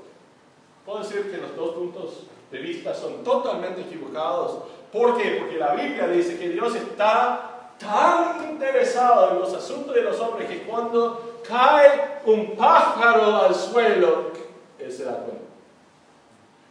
Puedo 0.85 0.99
decir 0.99 1.31
que 1.31 1.37
los 1.37 1.55
dos 1.55 1.75
puntos 1.75 2.23
de 2.51 2.57
vista 2.59 2.93
son 2.93 3.23
totalmente 3.23 3.81
equivocados. 3.81 4.63
¿Por 4.91 5.17
qué? 5.17 5.37
Porque 5.39 5.57
la 5.57 5.73
Biblia 5.73 6.07
dice 6.07 6.37
que 6.37 6.49
Dios 6.49 6.75
está 6.75 7.71
tan 7.79 8.51
interesado 8.51 9.31
en 9.31 9.39
los 9.39 9.53
asuntos 9.53 9.95
de 9.95 10.01
los 10.01 10.19
hombres 10.19 10.49
que 10.49 10.63
cuando 10.63 11.39
cae 11.47 12.19
un 12.25 12.55
pájaro 12.55 13.37
al 13.37 13.55
suelo, 13.55 14.31
Él 14.77 14.91
se 14.91 15.05
da 15.05 15.13
cuenta. 15.13 15.43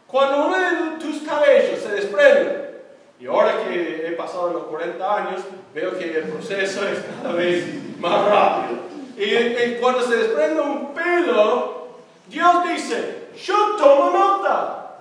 Cuando 0.06 0.46
uno 0.46 0.56
de 0.58 0.98
tus 1.00 1.22
cabellos 1.22 1.80
se 1.80 1.88
desprende, 1.94 2.82
y 3.18 3.26
ahora 3.26 3.64
que 3.64 4.06
he 4.06 4.12
pasado 4.12 4.52
los 4.52 4.64
40 4.64 5.16
años, 5.16 5.40
veo 5.74 5.98
que 5.98 6.18
el 6.18 6.28
proceso 6.28 6.86
es 6.86 6.98
cada 7.22 7.34
vez 7.34 7.98
más 7.98 8.28
rápido. 8.28 8.80
Y, 9.16 9.80
cuando 9.80 10.02
se 10.02 10.16
desprende 10.16 10.60
un 10.60 10.94
pelo, 10.94 11.88
Dios 12.28 12.64
dice, 12.68 13.28
yo 13.44 13.76
tomo 13.76 14.10
nota. 14.10 14.96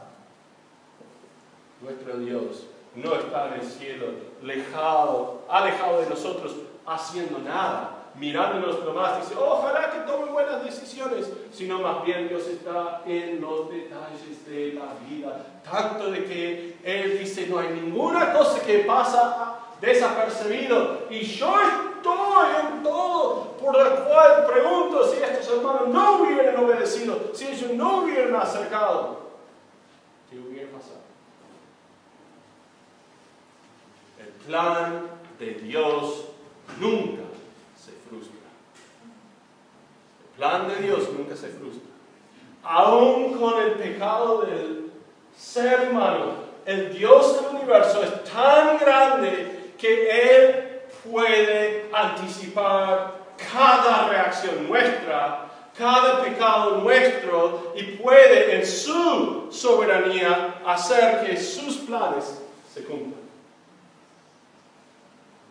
Nuestro 1.82 2.18
Dios 2.18 2.68
no 2.96 3.16
está 3.16 3.48
en 3.48 3.62
el 3.62 3.68
cielo, 3.68 4.08
alejado, 4.42 5.42
alejado 5.50 6.02
de 6.02 6.10
nosotros, 6.10 6.56
haciendo 6.86 7.40
nada 7.40 8.02
mirándonos 8.16 8.84
nomás, 8.84 9.22
dice, 9.22 9.40
ojalá 9.40 9.92
que 9.92 10.00
tome 10.00 10.32
buenas 10.32 10.64
decisiones, 10.64 11.32
sino 11.54 11.80
más 11.80 12.04
bien 12.04 12.28
Dios 12.28 12.46
está 12.48 13.02
en 13.06 13.40
los 13.40 13.70
detalles 13.70 14.46
de 14.46 14.74
la 14.74 14.94
vida, 15.08 15.46
tanto 15.70 16.12
de 16.12 16.26
que 16.26 16.78
Él 16.84 17.20
dice, 17.20 17.48
no 17.48 17.60
hay 17.60 17.70
ninguna 17.70 18.34
cosa 18.34 18.62
que 18.62 18.80
pasa 18.80 19.60
desapercibido, 19.82 21.08
y 21.10 21.22
yo 21.22 21.54
estoy 21.60 22.48
en 22.62 22.84
todo, 22.84 23.58
por 23.58 23.78
lo 23.78 24.06
cual 24.06 24.46
pregunto 24.46 25.12
si 25.12 25.22
estos 25.22 25.58
hermanos 25.58 25.90
no 25.90 26.22
hubieran 26.22 26.64
obedecido, 26.64 27.32
si 27.34 27.48
ellos 27.48 27.72
no 27.72 28.04
hubieran 28.04 28.36
acercado, 28.36 29.32
¿qué 30.30 30.38
hubiera 30.40 30.72
pasado? 30.72 31.02
El 34.20 34.28
plan 34.46 35.02
de 35.40 35.54
Dios 35.56 36.26
nunca 36.80 37.22
el 40.22 40.38
plan 40.38 40.68
de 40.68 40.76
Dios 40.78 41.10
nunca 41.16 41.36
se 41.36 41.50
frustra. 41.50 41.92
Aún 42.64 43.38
con 43.38 43.62
el 43.62 43.74
pecado 43.74 44.42
del 44.42 44.92
ser 45.38 45.90
humano, 45.90 46.34
el 46.66 46.94
Dios 46.94 47.36
del 47.36 47.56
universo 47.56 48.04
es 48.04 48.24
tan 48.24 48.78
grande 48.78 49.51
que 49.82 50.38
Él 50.38 50.82
puede 51.10 51.90
anticipar 51.92 53.16
cada 53.52 54.08
reacción 54.08 54.68
nuestra, 54.68 55.50
cada 55.76 56.24
pecado 56.24 56.78
nuestro 56.78 57.74
y 57.76 57.84
puede 57.96 58.58
en 58.58 58.66
su 58.66 59.48
soberanía 59.52 60.62
hacer 60.66 61.26
que 61.26 61.36
sus 61.36 61.78
planes 61.78 62.40
se 62.72 62.84
cumplan. 62.84 63.20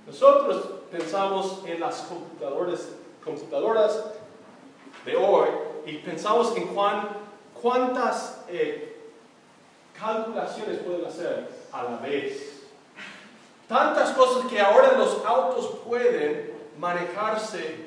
Nosotros 0.07 0.71
pensamos 0.91 1.63
en 1.67 1.81
las 1.81 2.03
computadoras, 2.03 2.89
computadoras 3.25 4.05
de 5.05 5.17
hoy 5.17 5.49
y 5.87 5.97
pensamos 5.99 6.57
en 6.57 6.69
cuántas 7.55 8.45
eh, 8.49 9.11
calculaciones 9.99 10.79
pueden 10.79 11.05
hacer 11.05 11.49
a 11.73 11.83
la 11.83 11.97
vez. 11.97 12.60
Tantas 13.71 14.11
cosas 14.11 14.51
que 14.51 14.61
ahora 14.61 14.95
los 14.99 15.25
autos 15.25 15.79
pueden 15.87 16.53
manejarse 16.77 17.87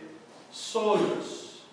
solos. 0.50 1.66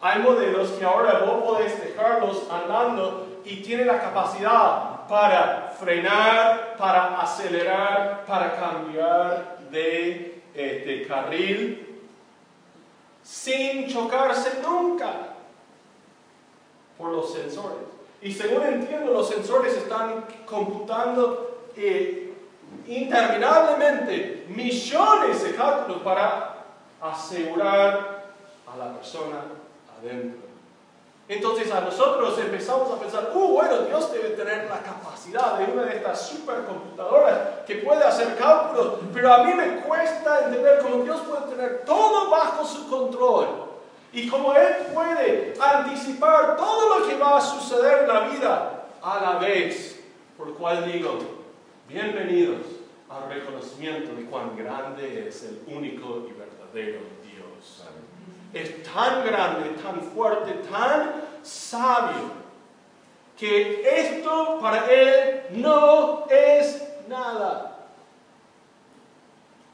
Hay 0.00 0.22
modelos 0.22 0.70
que 0.70 0.84
ahora 0.84 1.18
vos 1.18 1.42
podés 1.42 1.82
dejarlos 1.82 2.44
andando 2.48 3.40
y 3.44 3.56
tienen 3.56 3.88
la 3.88 4.00
capacidad 4.00 5.08
para 5.08 5.74
frenar, 5.80 6.76
para 6.76 7.20
acelerar, 7.20 8.24
para 8.24 8.54
cambiar 8.54 9.58
de 9.68 10.40
este, 10.54 11.04
carril 11.04 12.02
sin 13.20 13.88
chocarse 13.88 14.60
nunca 14.62 15.10
por 16.96 17.10
los 17.10 17.32
sensores. 17.32 17.88
Y 18.22 18.32
según 18.32 18.62
entiendo, 18.62 19.12
los 19.12 19.28
sensores 19.28 19.76
están 19.76 20.24
computando 20.46 21.64
eh, 21.76 22.23
interminablemente 22.86 24.46
millones 24.48 25.42
de 25.42 25.54
cálculos 25.54 26.02
para 26.02 26.54
asegurar 27.00 28.24
a 28.72 28.76
la 28.76 28.92
persona 28.94 29.42
adentro. 29.98 30.44
Entonces 31.26 31.72
a 31.72 31.80
nosotros 31.80 32.38
empezamos 32.38 32.92
a 32.92 33.00
pensar, 33.00 33.30
uh, 33.34 33.48
bueno, 33.48 33.78
Dios 33.78 34.12
debe 34.12 34.30
tener 34.30 34.68
la 34.68 34.80
capacidad 34.80 35.58
de 35.58 35.72
una 35.72 35.84
de 35.84 35.96
estas 35.96 36.20
supercomputadoras 36.28 37.64
que 37.66 37.76
puede 37.76 38.04
hacer 38.04 38.36
cálculos, 38.36 38.98
pero 39.12 39.32
a 39.32 39.44
mí 39.44 39.54
me 39.54 39.80
cuesta 39.80 40.44
entender 40.44 40.80
cómo 40.82 41.02
Dios 41.02 41.20
puede 41.20 41.56
tener 41.56 41.84
todo 41.86 42.28
bajo 42.28 42.66
su 42.66 42.90
control 42.90 43.46
y 44.12 44.28
cómo 44.28 44.52
Él 44.54 44.86
puede 44.92 45.54
anticipar 45.58 46.58
todo 46.58 46.98
lo 46.98 47.08
que 47.08 47.16
va 47.16 47.38
a 47.38 47.40
suceder 47.40 48.02
en 48.02 48.08
la 48.08 48.20
vida 48.28 48.84
a 49.02 49.20
la 49.20 49.38
vez. 49.38 49.98
Por 50.36 50.48
lo 50.48 50.54
cual 50.56 50.92
digo, 50.92 51.18
bienvenidos 51.88 52.66
al 53.08 53.28
reconocimiento 53.28 54.14
de 54.14 54.24
cuán 54.24 54.56
grande 54.56 55.28
es 55.28 55.44
el 55.44 55.62
único 55.74 56.26
y 56.28 56.32
verdadero 56.32 57.00
Dios 57.22 57.84
es 58.54 58.82
tan 58.84 59.26
grande, 59.26 59.70
tan 59.82 60.00
fuerte, 60.00 60.52
tan 60.70 61.22
sabio, 61.42 62.44
que 63.36 63.82
esto 63.82 64.58
para 64.60 64.86
Él 64.86 65.42
no 65.50 66.26
es 66.30 66.88
nada. 67.08 67.88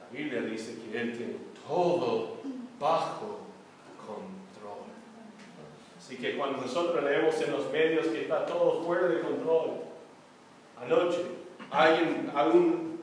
La 0.00 0.18
Biblia 0.18 0.40
dice 0.40 0.78
que 0.80 0.98
Él 0.98 1.16
tiene 1.16 1.36
todo 1.68 2.38
bajo 2.80 3.40
control. 3.98 4.88
Así 5.98 6.16
que 6.16 6.38
cuando 6.38 6.62
nosotros 6.62 7.04
leemos 7.04 7.38
en 7.42 7.52
los 7.52 7.70
medios 7.70 8.06
que 8.06 8.22
está 8.22 8.46
todo 8.46 8.82
fuera 8.82 9.08
de 9.08 9.20
control, 9.20 9.82
anoche 10.80 11.39
alguien, 11.70 12.32
algún 12.34 13.00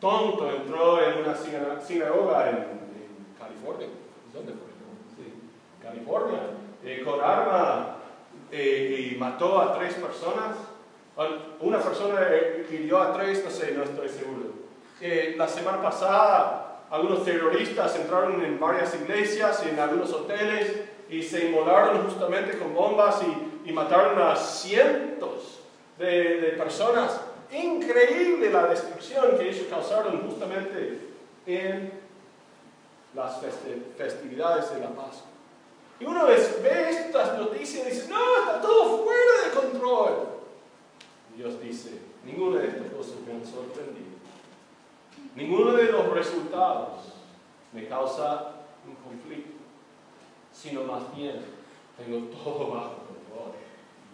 tonto 0.00 0.50
entró 0.50 1.02
en 1.02 1.18
una 1.18 1.34
sinagoga 1.80 2.50
en 2.50 2.78
California 3.38 3.88
¿dónde 4.32 4.52
fue? 4.52 4.68
Sí, 5.16 5.32
California, 5.82 6.40
eh, 6.84 7.02
con 7.04 7.20
arma 7.20 7.96
eh, 8.50 9.12
y 9.12 9.16
mató 9.16 9.60
a 9.60 9.78
tres 9.78 9.94
personas. 9.94 10.56
Una 11.60 11.78
persona 11.78 12.20
eh, 12.30 12.66
hirió 12.70 13.00
a 13.00 13.12
tres, 13.12 13.44
no 13.44 13.50
sé, 13.50 13.72
no 13.72 13.82
estoy 13.82 14.08
seguro. 14.08 14.52
la 15.36 15.48
semana 15.48 15.82
pasada, 15.82 16.84
algunos 16.90 17.24
terroristas 17.24 17.96
entraron 17.96 18.44
en 18.44 18.60
varias 18.60 18.94
iglesias 18.94 19.64
y 19.66 19.70
en 19.70 19.80
algunos 19.80 20.12
hoteles 20.12 20.80
y 21.10 21.22
se 21.22 21.46
inmolaron 21.46 22.04
justamente 22.04 22.56
con 22.58 22.74
bombas 22.74 23.20
y, 23.22 23.68
y 23.68 23.72
mataron 23.72 24.20
a 24.22 24.36
cientos 24.36 25.37
de, 25.98 26.54
personas. 26.56 27.20
Increíble 27.50 28.50
la 28.50 28.66
destrucción 28.66 29.38
que 29.38 29.48
ellos 29.48 29.66
causaron 29.70 30.20
justamente 30.28 31.00
en 31.46 31.92
las 33.14 33.40
festividades 33.96 34.74
de 34.74 34.80
la 34.80 34.90
Pascua. 34.90 35.28
Y 36.00 36.04
uno 36.04 36.26
ve 36.26 36.36
estas 36.90 37.38
noticias 37.38 37.86
y 37.86 37.90
dice, 37.90 38.08
no, 38.08 38.38
está 38.38 38.60
todo 38.60 39.04
fuera 39.04 39.48
de 39.48 39.70
control. 39.70 40.28
Dios 41.36 41.60
dice, 41.60 42.00
ninguna 42.24 42.60
de 42.60 42.68
estas 42.68 42.90
cosas 42.92 43.14
me 43.26 43.32
han 43.32 43.44
sorprendido. 43.44 44.18
Ninguno 45.34 45.72
de 45.72 45.84
los 45.84 46.12
resultados 46.12 47.14
me 47.72 47.86
causa 47.86 48.54
un 48.86 48.94
conflicto, 48.96 49.58
sino 50.52 50.84
más 50.84 51.14
bien 51.16 51.40
tengo 51.96 52.26
todo 52.28 52.70
bajo 52.72 52.94
control. 53.06 53.52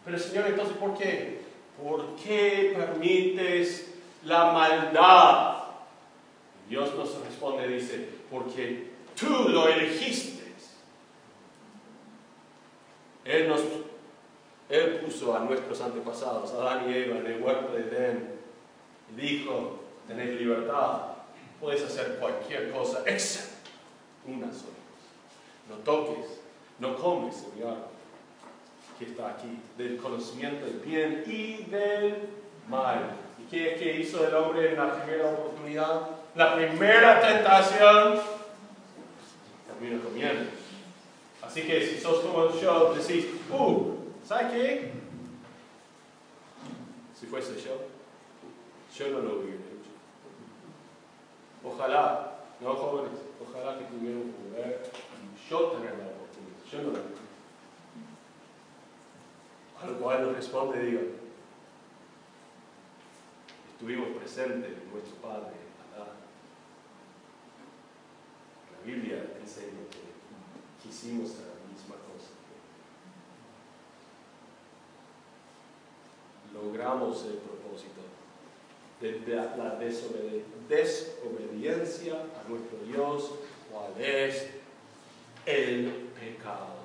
Pero 0.04 0.18
Señor, 0.18 0.46
entonces, 0.48 0.76
¿por 0.76 0.94
qué? 0.96 1.43
¿Por 1.82 2.16
qué 2.16 2.74
permites 2.76 3.94
la 4.24 4.52
maldad? 4.52 5.64
Dios 6.68 6.94
nos 6.94 7.20
responde, 7.24 7.68
dice, 7.68 8.08
porque 8.30 8.90
tú 9.18 9.48
lo 9.48 9.68
elegiste. 9.68 10.34
Él 13.24 13.48
nos 13.48 13.62
él 14.68 15.00
puso 15.04 15.36
a 15.36 15.40
nuestros 15.40 15.80
antepasados, 15.80 16.52
Adán 16.52 16.90
y 16.90 16.94
Eva, 16.94 17.18
en 17.18 17.26
el 17.26 17.42
huerto 17.42 17.72
de 17.74 17.80
Edén 17.82 18.34
y 19.12 19.20
dijo, 19.20 19.80
tenés 20.08 20.40
libertad, 20.40 21.02
puedes 21.60 21.82
hacer 21.82 22.16
cualquier 22.18 22.72
cosa, 22.72 23.02
excepto 23.06 23.70
una 24.26 24.46
sola 24.46 24.72
cosa. 24.72 25.68
No 25.68 25.76
toques, 25.84 26.40
no 26.78 26.96
comes 26.96 27.44
árbol 27.62 27.93
que 28.98 29.06
está 29.06 29.30
aquí, 29.30 29.60
del 29.76 29.96
conocimiento 29.96 30.64
del 30.66 30.80
bien 30.80 31.24
y 31.26 31.64
del 31.70 32.28
mal. 32.68 33.16
¿Y 33.38 33.50
qué 33.50 33.74
que 33.74 34.00
hizo 34.00 34.26
el 34.26 34.34
hombre 34.34 34.70
en 34.70 34.76
la 34.76 34.94
primera 34.94 35.30
oportunidad? 35.30 36.10
La 36.34 36.54
primera 36.54 37.20
tentación, 37.20 38.20
termina 39.66 40.02
comiendo. 40.02 40.50
Así 41.42 41.62
que 41.62 41.86
si 41.86 42.00
sos 42.00 42.20
como 42.20 42.50
yo, 42.58 42.94
decís, 42.94 43.26
uh, 43.50 43.94
¿sabes 44.26 44.52
qué? 44.52 44.92
Si 47.18 47.26
fuese 47.26 47.60
yo, 47.60 47.82
yo 48.96 49.12
no 49.12 49.18
lo 49.20 49.40
hubiera 49.40 49.56
hecho. 49.56 49.90
Ojalá, 51.62 52.38
no 52.60 52.74
jóvenes, 52.74 53.18
ojalá 53.46 53.78
que 53.78 53.84
tuviéramos 53.84 54.34
poder 54.36 54.90
yo 55.50 55.58
tener 55.72 55.90
la 55.98 56.06
oportunidad, 56.06 56.64
yo 56.72 56.82
no 56.82 57.23
tengo. 59.84 59.84
A 59.84 59.90
lo 59.90 59.98
cual 59.98 60.22
nos 60.22 60.36
responde, 60.36 60.82
digo, 60.82 61.00
estuvimos 63.72 64.08
presentes 64.18 64.70
en 64.70 64.90
nuestro 64.90 65.16
Padre, 65.16 65.52
Adán. 65.94 66.08
La 68.72 68.78
Biblia 68.84 69.18
enseña 69.40 69.88
que 69.90 69.98
hacer 70.88 71.12
la 71.12 71.20
misma 71.70 71.96
cosa. 71.96 72.32
Logramos 76.52 77.24
el 77.26 77.38
propósito 77.38 78.02
de 79.00 79.20
la 79.36 79.76
desobediencia 79.76 82.14
a 82.14 82.44
nuestro 82.48 82.78
Dios, 82.86 83.32
cuál 83.70 84.00
es 84.00 84.50
el 85.44 86.08
pecado. 86.18 86.83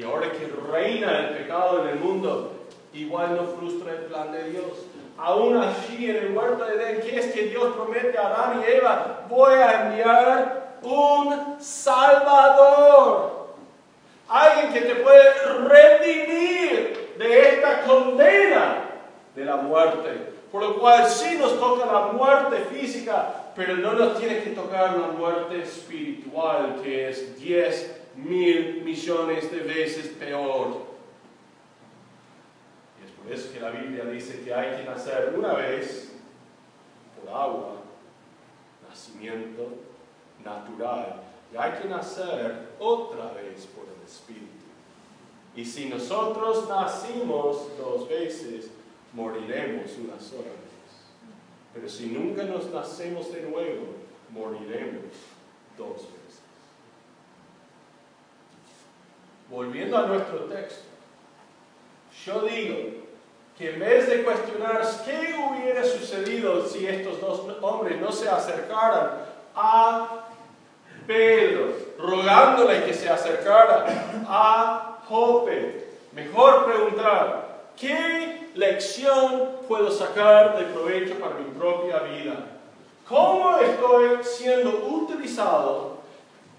Y 0.00 0.02
ahora 0.02 0.32
que 0.32 0.50
reina 0.72 1.18
el 1.18 1.36
pecado 1.36 1.82
en 1.82 1.88
el 1.90 1.96
mundo, 1.96 2.52
igual 2.94 3.36
no 3.36 3.44
frustra 3.58 3.92
el 3.92 4.04
plan 4.06 4.32
de 4.32 4.44
Dios. 4.44 4.86
Aún 5.18 5.58
allí 5.58 6.08
en 6.08 6.16
el 6.16 6.34
huerto 6.34 6.64
de 6.64 6.74
Edén, 6.74 7.02
¿qué 7.02 7.18
es 7.18 7.26
que 7.34 7.48
Dios 7.48 7.74
promete 7.74 8.16
a 8.16 8.28
Adán 8.28 8.62
y 8.62 8.72
Eva? 8.76 9.26
Voy 9.28 9.52
a 9.52 9.88
enviar 9.88 10.78
un 10.82 11.56
Salvador. 11.60 13.50
Alguien 14.26 14.72
que 14.72 14.80
te 14.88 14.94
puede 15.02 15.34
redimir 15.68 17.16
de 17.18 17.48
esta 17.50 17.82
condena 17.82 18.84
de 19.36 19.44
la 19.44 19.56
muerte. 19.56 20.32
Por 20.50 20.62
lo 20.62 20.80
cual 20.80 21.10
sí 21.10 21.36
nos 21.38 21.60
toca 21.60 21.84
la 21.84 22.06
muerte 22.12 22.56
física, 22.72 23.52
pero 23.54 23.76
no 23.76 23.92
nos 23.92 24.18
tiene 24.18 24.42
que 24.42 24.52
tocar 24.52 24.96
la 24.96 25.08
muerte 25.08 25.60
espiritual, 25.60 26.80
que 26.82 27.10
es 27.10 27.38
10 27.38 27.99
mil 28.24 28.82
millones 28.82 29.50
de 29.50 29.60
veces 29.60 30.08
peor. 30.08 30.86
Y 33.00 33.04
es 33.04 33.10
por 33.12 33.32
eso 33.32 33.52
que 33.52 33.60
la 33.60 33.70
Biblia 33.70 34.04
dice 34.04 34.42
que 34.42 34.52
hay 34.52 34.78
que 34.78 34.88
nacer 34.88 35.34
una 35.36 35.54
vez 35.54 36.12
por 37.18 37.34
agua, 37.34 37.82
nacimiento 38.88 39.68
natural, 40.44 41.22
y 41.52 41.56
hay 41.56 41.72
que 41.80 41.88
nacer 41.88 42.70
otra 42.78 43.32
vez 43.32 43.66
por 43.66 43.84
el 43.84 44.06
Espíritu. 44.06 44.46
Y 45.56 45.64
si 45.64 45.88
nosotros 45.88 46.68
nacimos 46.68 47.76
dos 47.76 48.08
veces, 48.08 48.70
moriremos 49.12 49.90
una 49.98 50.18
sola 50.20 50.44
vez. 50.44 50.70
Pero 51.74 51.88
si 51.88 52.06
nunca 52.06 52.44
nos 52.44 52.70
nacemos 52.70 53.32
de 53.32 53.42
nuevo, 53.42 53.86
moriremos 54.30 55.12
dos 55.76 55.96
veces. 55.96 56.19
Volviendo 59.50 59.98
a 59.98 60.02
nuestro 60.02 60.44
texto, 60.44 60.84
yo 62.24 62.42
digo 62.42 62.76
que 63.58 63.74
en 63.74 63.80
vez 63.80 64.08
de 64.08 64.22
cuestionar 64.22 64.80
qué 65.04 65.34
hubiera 65.36 65.84
sucedido 65.84 66.64
si 66.66 66.86
estos 66.86 67.20
dos 67.20 67.40
hombres 67.60 68.00
no 68.00 68.12
se 68.12 68.28
acercaran 68.28 69.10
a 69.56 70.08
Pedro, 71.04 71.74
rogándole 71.98 72.84
que 72.84 72.94
se 72.94 73.10
acercara 73.10 73.86
a 74.28 74.98
Jope, 75.08 75.88
mejor 76.12 76.66
preguntar, 76.66 77.64
¿qué 77.76 78.50
lección 78.54 79.56
puedo 79.66 79.90
sacar 79.90 80.58
de 80.58 80.66
provecho 80.66 81.14
para 81.16 81.34
mi 81.34 81.50
propia 81.58 81.98
vida? 82.00 82.36
¿Cómo 83.08 83.58
estoy 83.58 84.22
siendo 84.22 84.70
utilizado 84.86 85.96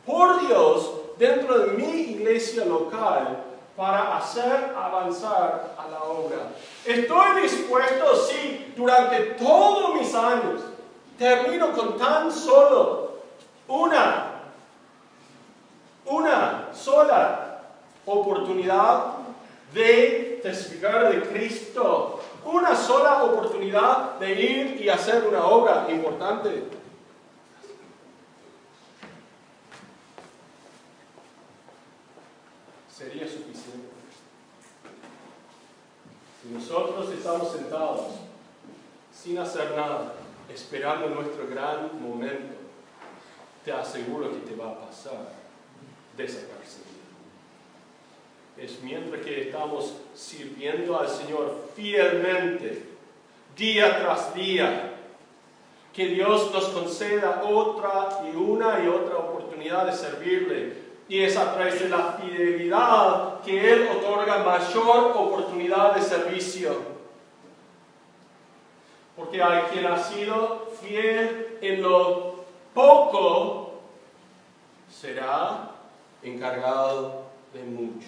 por 0.06 0.46
Dios 0.46 1.01
dentro 1.22 1.60
de 1.60 1.78
mi 1.78 2.02
iglesia 2.14 2.66
local 2.66 3.44
para 3.78 4.18
hacer 4.18 4.74
avanzar 4.76 5.76
a 5.78 5.88
la 5.88 6.04
obra? 6.04 6.50
¿Estoy 6.84 7.42
dispuesto, 7.44 8.16
si 8.16 8.74
durante 8.76 9.20
todos 9.38 9.94
mis 9.94 10.14
años 10.16 10.62
termino 11.20 11.72
con 11.74 11.98
tan 12.00 12.32
solo 12.32 13.12
una, 13.68 14.32
una 16.06 16.70
sola 16.74 17.62
oportunidad 18.06 19.14
de 19.74 20.40
testificar 20.42 21.12
de 21.12 21.22
Cristo. 21.22 22.20
Una 22.44 22.76
sola 22.76 23.24
oportunidad 23.24 24.16
de 24.20 24.34
ir 24.34 24.82
y 24.82 24.90
hacer 24.90 25.28
una 25.28 25.46
obra 25.46 25.86
importante. 25.90 26.81
Sería 33.02 33.28
suficiente. 33.28 33.90
Si 36.42 36.50
nosotros 36.50 37.10
estamos 37.12 37.52
sentados 37.52 38.02
sin 39.14 39.38
hacer 39.40 39.72
nada, 39.76 40.14
esperando 40.54 41.10
nuestro 41.10 41.48
gran 41.48 42.02
momento, 42.02 42.56
te 43.66 43.72
aseguro 43.72 44.30
que 44.32 44.40
te 44.40 44.56
va 44.56 44.72
a 44.72 44.80
pasar 44.88 45.34
desapercibido 46.16 46.92
es 48.62 48.82
mientras 48.84 49.22
que 49.26 49.48
estamos 49.48 49.94
sirviendo 50.14 51.00
al 51.00 51.10
Señor 51.10 51.70
fielmente, 51.76 52.84
día 53.58 54.00
tras 54.00 54.36
día, 54.36 54.94
que 55.94 56.08
Dios 56.08 56.52
nos 56.54 56.66
conceda 56.66 57.44
otra 57.44 58.22
y 58.32 58.36
una 58.36 58.84
y 58.84 58.88
otra 58.88 59.18
oportunidad 59.18 59.88
de 59.88 59.94
servirle. 59.94 60.81
Y 61.12 61.26
es 61.26 61.36
a 61.36 61.54
través 61.54 61.78
de 61.78 61.90
la 61.90 62.14
fidelidad 62.14 63.42
que 63.42 63.74
Él 63.74 63.90
otorga 63.98 64.46
mayor 64.46 65.12
oportunidad 65.14 65.94
de 65.94 66.02
servicio. 66.02 66.74
Porque 69.18 69.44
hay 69.44 69.64
quien 69.64 69.88
ha 69.88 70.02
sido 70.02 70.72
fiel 70.82 71.58
en 71.60 71.82
lo 71.82 72.46
poco, 72.74 73.82
será 74.90 75.72
encargado 76.24 77.24
de 77.54 77.64
mucho. 77.64 78.08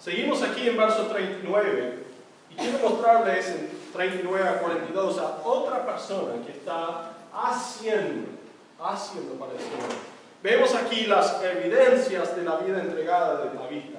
Seguimos 0.00 0.42
aquí 0.42 0.68
en 0.68 0.76
verso 0.76 1.06
39 1.06 2.06
y 2.50 2.54
quiero 2.56 2.78
mostrarles 2.88 3.50
en 3.50 3.70
39 3.92 4.48
a 4.48 4.58
42 4.58 5.16
a 5.16 5.42
otra 5.44 5.86
persona 5.86 6.44
que 6.44 6.50
está 6.50 7.12
haciendo, 7.32 8.30
haciendo 8.80 9.34
para 9.34 9.52
el 9.52 9.60
Señor. 9.60 10.09
Vemos 10.42 10.74
aquí 10.74 11.06
las 11.06 11.42
evidencias 11.42 12.34
de 12.34 12.44
la 12.44 12.56
vida 12.56 12.80
entregada 12.80 13.44
de 13.44 13.50
Tabita. 13.50 13.98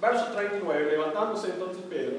Verso 0.00 0.26
39, 0.32 0.90
levantándose 0.90 1.50
entonces 1.50 1.84
Pedro, 1.88 2.16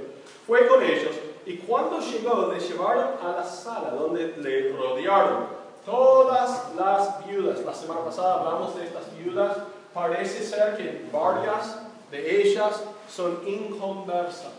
fue 0.47 0.67
con 0.67 0.81
ellos 0.81 1.13
y 1.45 1.57
cuando 1.57 1.99
llegó 1.99 2.49
le 2.53 2.59
llevaron 2.59 3.15
a 3.21 3.31
la 3.33 3.43
sala 3.43 3.89
donde 3.89 4.37
le 4.37 4.71
rodearon 4.71 5.47
todas 5.85 6.73
las 6.77 7.27
viudas. 7.27 7.59
La 7.65 7.73
semana 7.73 8.05
pasada 8.05 8.39
hablamos 8.39 8.75
de 8.77 8.85
estas 8.85 9.17
viudas 9.17 9.57
parece 9.93 10.43
ser 10.43 10.77
que 10.77 11.05
varias 11.11 11.79
de 12.09 12.41
ellas 12.41 12.83
son 13.09 13.41
inconversas. 13.45 14.53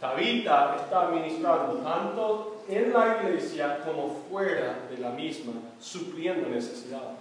Tabita 0.00 0.76
está 0.80 1.08
ministrando 1.08 1.74
tanto 1.84 2.59
en 2.70 2.92
la 2.92 3.20
iglesia 3.22 3.80
como 3.84 4.22
fuera 4.30 4.86
de 4.90 4.98
la 4.98 5.10
misma, 5.10 5.52
supliendo 5.80 6.48
necesidades. 6.48 7.18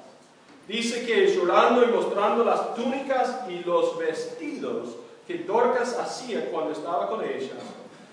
Dice 0.68 1.06
que 1.06 1.28
llorando 1.28 1.84
y 1.84 1.88
mostrando 1.88 2.44
las 2.44 2.76
túnicas 2.76 3.42
y 3.50 3.64
los 3.64 3.98
vestidos 3.98 4.98
que 5.26 5.40
Dorcas 5.40 5.98
hacía 5.98 6.52
cuando 6.52 6.72
estaba 6.72 7.10
con 7.10 7.24
ella. 7.24 7.54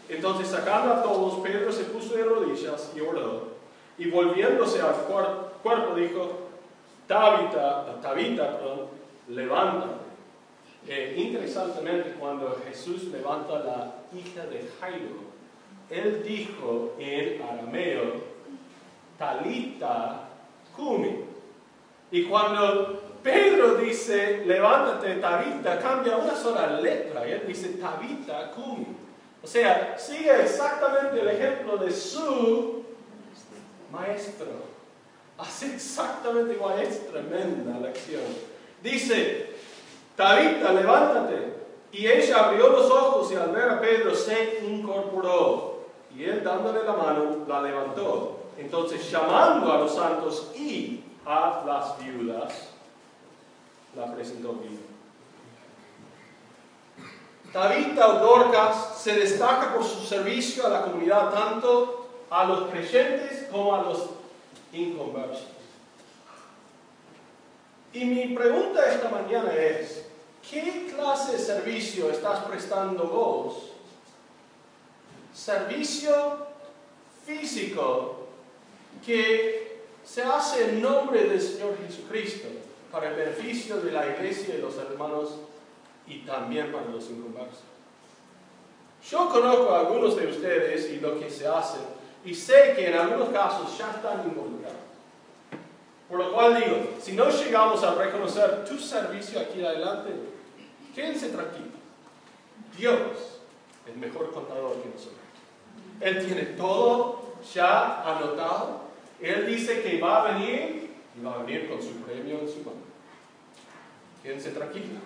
Entonces 0.08 0.48
sacando 0.48 0.94
a 0.94 1.02
todos, 1.02 1.40
Pedro 1.40 1.70
se 1.72 1.84
puso 1.84 2.14
de 2.14 2.24
rodillas 2.24 2.92
y 2.96 3.00
oró. 3.00 3.56
Y 3.98 4.10
volviéndose 4.10 4.80
al 4.80 4.94
cuerpo 4.94 5.94
dijo, 5.94 6.46
Tabita, 7.06 8.00
Tabita, 8.00 8.58
perdón, 8.58 8.86
levántate. 9.28 10.06
Eh, 10.88 11.14
interesantemente, 11.16 12.14
cuando 12.18 12.56
Jesús 12.66 13.04
levanta 13.04 13.56
a 13.56 13.64
la 13.64 13.94
hija 14.14 14.46
de 14.46 14.68
Jairo, 14.80 15.25
él 15.90 16.22
dijo 16.24 16.94
en 16.98 17.42
arameo, 17.42 18.36
Talita 19.18 20.28
Kumi. 20.76 21.24
Y 22.10 22.24
cuando 22.24 23.02
Pedro 23.22 23.76
dice, 23.76 24.44
levántate, 24.46 25.16
Tabita, 25.16 25.78
cambia 25.78 26.16
una 26.16 26.34
sola 26.34 26.80
letra 26.80 27.26
y 27.26 27.32
él 27.32 27.44
dice, 27.46 27.70
Tabita 27.70 28.52
Kumi. 28.52 28.86
O 29.42 29.46
sea, 29.46 29.96
sigue 29.98 30.42
exactamente 30.42 31.20
el 31.20 31.28
ejemplo 31.28 31.76
de 31.76 31.90
su 31.90 32.84
maestro. 33.92 34.46
Hace 35.38 35.74
exactamente 35.74 36.54
igual, 36.54 36.80
es 36.80 37.06
tremenda 37.08 37.78
la 37.78 37.88
acción. 37.88 38.22
Dice, 38.82 39.50
Tabita, 40.16 40.72
levántate. 40.72 41.54
Y 41.92 42.06
ella 42.06 42.46
abrió 42.46 42.68
los 42.68 42.90
ojos 42.90 43.32
y 43.32 43.36
al 43.36 43.50
ver 43.50 43.70
a 43.70 43.80
Pedro 43.80 44.14
se 44.14 44.60
incorporó. 44.64 45.75
Y 46.16 46.24
él 46.24 46.42
dándole 46.42 46.82
la 46.84 46.94
mano 46.94 47.44
la 47.46 47.62
levantó. 47.62 48.40
Entonces 48.56 49.10
llamando 49.10 49.70
a 49.70 49.78
los 49.78 49.94
santos 49.94 50.52
y 50.56 51.04
a 51.26 51.62
las 51.66 51.98
viudas, 51.98 52.68
la 53.94 54.14
presentó 54.14 54.54
viva. 54.54 54.80
Tabita 57.52 58.18
Dorcas 58.18 58.98
se 58.98 59.14
destaca 59.14 59.74
por 59.74 59.84
su 59.84 60.00
servicio 60.06 60.66
a 60.66 60.70
la 60.70 60.82
comunidad, 60.82 61.32
tanto 61.32 62.08
a 62.30 62.44
los 62.44 62.70
creyentes 62.70 63.48
como 63.50 63.74
a 63.74 63.82
los 63.82 64.10
inconversos. 64.72 65.48
Y 67.92 68.04
mi 68.04 68.34
pregunta 68.34 68.90
esta 68.90 69.10
mañana 69.10 69.52
es, 69.54 70.06
¿qué 70.48 70.92
clase 70.94 71.32
de 71.32 71.38
servicio 71.38 72.10
estás 72.10 72.40
prestando 72.40 73.04
vos? 73.04 73.75
Servicio 75.36 76.46
físico 77.26 78.26
que 79.04 79.82
se 80.02 80.22
hace 80.22 80.70
en 80.70 80.80
nombre 80.80 81.24
del 81.24 81.40
Señor 81.40 81.76
Jesucristo 81.86 82.48
para 82.90 83.10
el 83.10 83.16
beneficio 83.16 83.76
de 83.82 83.92
la 83.92 84.06
iglesia 84.06 84.54
y 84.54 84.62
los 84.62 84.78
hermanos 84.78 85.34
y 86.06 86.20
también 86.20 86.72
para 86.72 86.86
los 86.86 87.10
inconversos. 87.10 87.64
Yo 89.10 89.28
conozco 89.28 89.70
a 89.72 89.80
algunos 89.80 90.16
de 90.16 90.26
ustedes 90.28 90.90
y 90.90 91.00
lo 91.00 91.20
que 91.20 91.28
se 91.28 91.46
hace 91.46 91.80
y 92.24 92.34
sé 92.34 92.72
que 92.74 92.88
en 92.88 92.94
algunos 92.94 93.28
casos 93.28 93.76
ya 93.76 93.90
están 93.90 94.26
involucrados. 94.26 94.78
Por 96.08 96.18
lo 96.18 96.32
cual 96.32 96.56
digo, 96.56 96.94
si 96.98 97.12
no 97.12 97.28
llegamos 97.28 97.82
a 97.82 97.94
reconocer 97.94 98.64
tu 98.64 98.78
servicio 98.78 99.38
aquí 99.38 99.62
adelante, 99.62 100.12
quédense 100.94 101.28
tranquilos. 101.28 101.76
Dios 102.78 103.40
es 103.86 103.96
mejor 103.96 104.32
contador 104.32 104.82
que 104.82 104.88
nosotros. 104.88 105.25
Él 106.00 106.26
tiene 106.26 106.42
todo 106.56 107.36
ya 107.54 108.02
anotado. 108.02 108.80
Él 109.20 109.46
dice 109.46 109.82
que 109.82 110.00
va 110.00 110.22
a 110.22 110.32
venir 110.32 110.90
y 111.18 111.24
va 111.24 111.34
a 111.34 111.38
venir 111.38 111.68
con 111.68 111.80
su 111.82 111.92
premio 112.02 112.40
en 112.40 112.48
su 112.48 112.58
mano. 112.58 112.86
Quédense 114.22 114.50
tranquilos. 114.50 115.02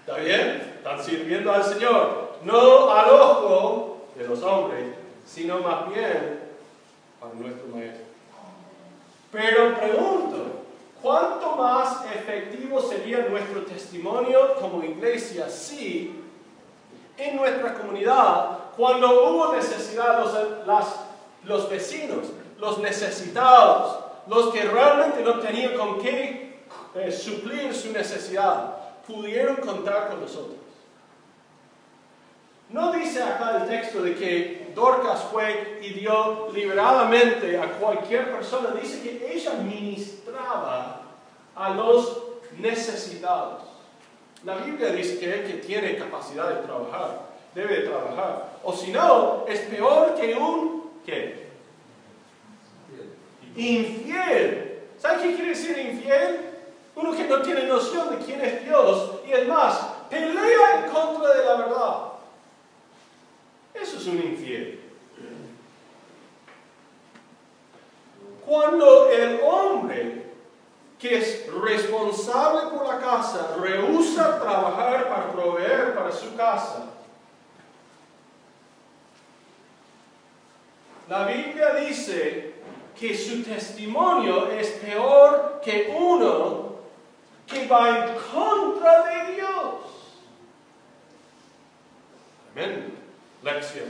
¿Está 0.00 0.18
bien? 0.18 0.74
Están 0.76 1.02
sirviendo 1.02 1.52
al 1.52 1.64
Señor. 1.64 2.32
No 2.44 2.90
al 2.90 3.10
ojo 3.10 4.08
de 4.16 4.26
los 4.26 4.42
hombres, 4.42 4.84
sino 5.24 5.60
más 5.60 5.88
bien 5.88 6.40
para 7.20 7.34
nuestro 7.34 7.68
Maestro. 7.68 8.04
Pero 9.30 9.74
pregunto, 9.78 10.64
¿cuánto 11.00 11.56
más 11.56 12.04
efectivo 12.14 12.80
sería 12.82 13.26
nuestro 13.30 13.62
testimonio 13.62 14.56
como 14.56 14.82
iglesia 14.82 15.48
si 15.48 16.20
en 17.16 17.36
nuestra 17.36 17.74
comunidad, 17.74 18.58
cuando 18.76 19.30
hubo 19.30 19.52
necesidad, 19.54 20.18
los, 20.66 20.86
los 21.44 21.70
vecinos, 21.70 22.28
los 22.58 22.78
necesitados, 22.78 23.98
los 24.28 24.52
que 24.52 24.62
realmente 24.62 25.22
no 25.22 25.40
tenían 25.40 25.76
con 25.76 26.00
qué 26.00 26.62
eh, 26.94 27.10
suplir 27.10 27.74
su 27.74 27.92
necesidad, 27.92 28.76
pudieron 29.06 29.56
contar 29.56 30.08
con 30.08 30.20
nosotros? 30.20 30.56
No 32.70 32.92
dice 32.92 33.22
acá 33.22 33.62
el 33.62 33.68
texto 33.68 34.02
de 34.02 34.14
que 34.14 34.72
Dorcas 34.74 35.24
fue 35.30 35.78
y 35.82 35.90
dio 35.90 36.48
liberadamente 36.54 37.58
a 37.58 37.72
cualquier 37.72 38.32
persona. 38.32 38.70
Dice 38.80 39.02
que 39.02 39.34
ella 39.34 39.54
ministraba 39.62 41.02
a 41.54 41.70
los 41.70 42.22
necesitados. 42.58 43.62
La 44.44 44.56
Biblia 44.56 44.90
dice 44.90 45.18
que 45.18 45.34
el 45.34 45.46
que 45.46 45.58
tiene 45.58 45.98
capacidad 45.98 46.48
de 46.48 46.62
trabajar, 46.62 47.26
debe 47.54 47.80
trabajar. 47.80 48.51
O 48.64 48.72
si 48.72 48.92
no, 48.92 49.44
es 49.48 49.60
peor 49.60 50.14
que 50.14 50.34
un. 50.34 50.82
Infiel. 53.56 54.80
¿Sabe 54.98 55.22
qué 55.22 55.34
quiere 55.34 55.48
decir 55.50 55.78
infiel? 55.78 56.50
Uno 56.94 57.12
que 57.12 57.24
no 57.24 57.42
tiene 57.42 57.64
noción 57.64 58.10
de 58.10 58.24
quién 58.24 58.40
es 58.40 58.64
Dios 58.64 59.12
y 59.26 59.32
es 59.32 59.48
más, 59.48 59.78
pelea 60.08 60.84
en 60.84 60.92
contra 60.92 61.34
de 61.34 61.44
la 61.44 61.54
verdad. 61.56 61.96
Eso 63.74 63.96
es 63.96 64.06
un 64.06 64.16
infiel. 64.22 64.80
Cuando 68.44 69.10
el 69.10 69.40
hombre 69.42 70.26
que 70.98 71.18
es 71.18 71.52
responsable 71.52 72.70
por 72.70 72.86
la 72.86 72.98
casa 72.98 73.56
rehúsa 73.60 74.38
trabajar 74.40 75.08
para 75.08 75.32
proveer 75.32 75.94
para 75.94 76.12
su 76.12 76.36
casa, 76.36 76.84
la 81.12 81.26
Biblia 81.26 81.74
dice 81.74 82.54
que 82.98 83.14
su 83.14 83.42
testimonio 83.42 84.50
es 84.50 84.68
peor 84.82 85.60
que 85.62 85.94
uno 85.94 86.76
que 87.46 87.66
va 87.66 87.98
en 87.98 88.14
contra 88.14 89.02
de 89.02 89.34
Dios. 89.34 89.74
Amén 92.52 92.92
lección. 93.42 93.88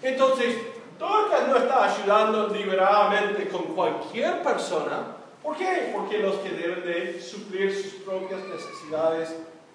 Entonces, 0.00 0.58
Dorcas 0.96 1.48
no 1.48 1.56
está 1.56 1.92
ayudando 1.92 2.48
liberadamente 2.48 3.48
con 3.48 3.74
cualquier 3.74 4.44
persona. 4.44 5.16
¿Por 5.42 5.56
qué? 5.56 5.90
Porque 5.92 6.18
los 6.18 6.36
que 6.36 6.50
deben 6.50 6.84
de 6.84 7.20
suplir 7.20 7.74
sus 7.74 7.94
propias 7.94 8.42
necesidades 8.44 9.34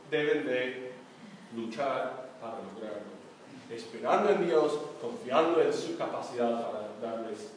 deben 0.09 0.45
de 0.45 0.93
luchar 1.53 2.29
para 2.39 2.53
lograrlo. 2.73 3.16
Esperando 3.69 4.29
en 4.29 4.47
Dios, 4.47 4.77
confiando 5.01 5.61
en 5.61 5.73
su 5.73 5.97
capacidad 5.97 6.71
para 6.71 6.87
darles 7.01 7.51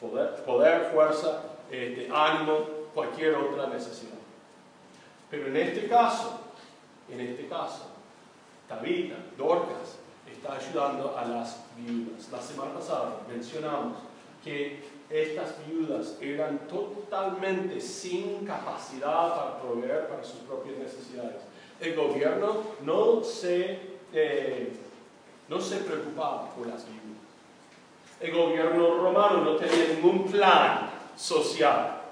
poder, 0.00 0.90
fuerza, 0.92 1.42
este, 1.70 2.08
ánimo, 2.12 2.58
cualquier 2.94 3.34
otra 3.34 3.68
necesidad. 3.68 4.18
Pero 5.30 5.46
en 5.46 5.56
este 5.56 5.88
caso, 5.88 6.40
en 7.08 7.20
este 7.20 7.46
caso, 7.46 7.90
Tabita, 8.68 9.16
Dorcas, 9.36 9.98
está 10.30 10.54
ayudando 10.54 11.16
a 11.16 11.24
las 11.24 11.64
viudas. 11.76 12.28
La 12.30 12.40
semana 12.40 12.74
pasada 12.74 13.20
mencionamos 13.28 13.98
que 14.44 14.82
estas 15.10 15.54
viudas 15.66 16.16
eran 16.20 16.68
totalmente 16.68 17.80
sin 17.80 18.46
capacidad 18.46 19.34
para 19.34 19.60
proveer 19.60 20.08
para 20.08 20.22
sus 20.22 20.40
propias 20.40 20.78
necesidades. 20.78 21.42
El 21.80 21.96
gobierno 21.96 22.62
no 22.84 23.24
se, 23.24 23.80
eh, 24.12 24.72
no 25.50 25.60
se 25.60 25.78
preocupaba 25.78 26.48
por 26.54 26.68
las 26.68 26.86
viudas. 26.86 27.00
El 28.20 28.32
gobierno 28.32 29.02
romano 29.02 29.42
no 29.42 29.56
tenía 29.56 29.94
ningún 29.94 30.30
plan 30.30 30.90
social. 31.16 32.02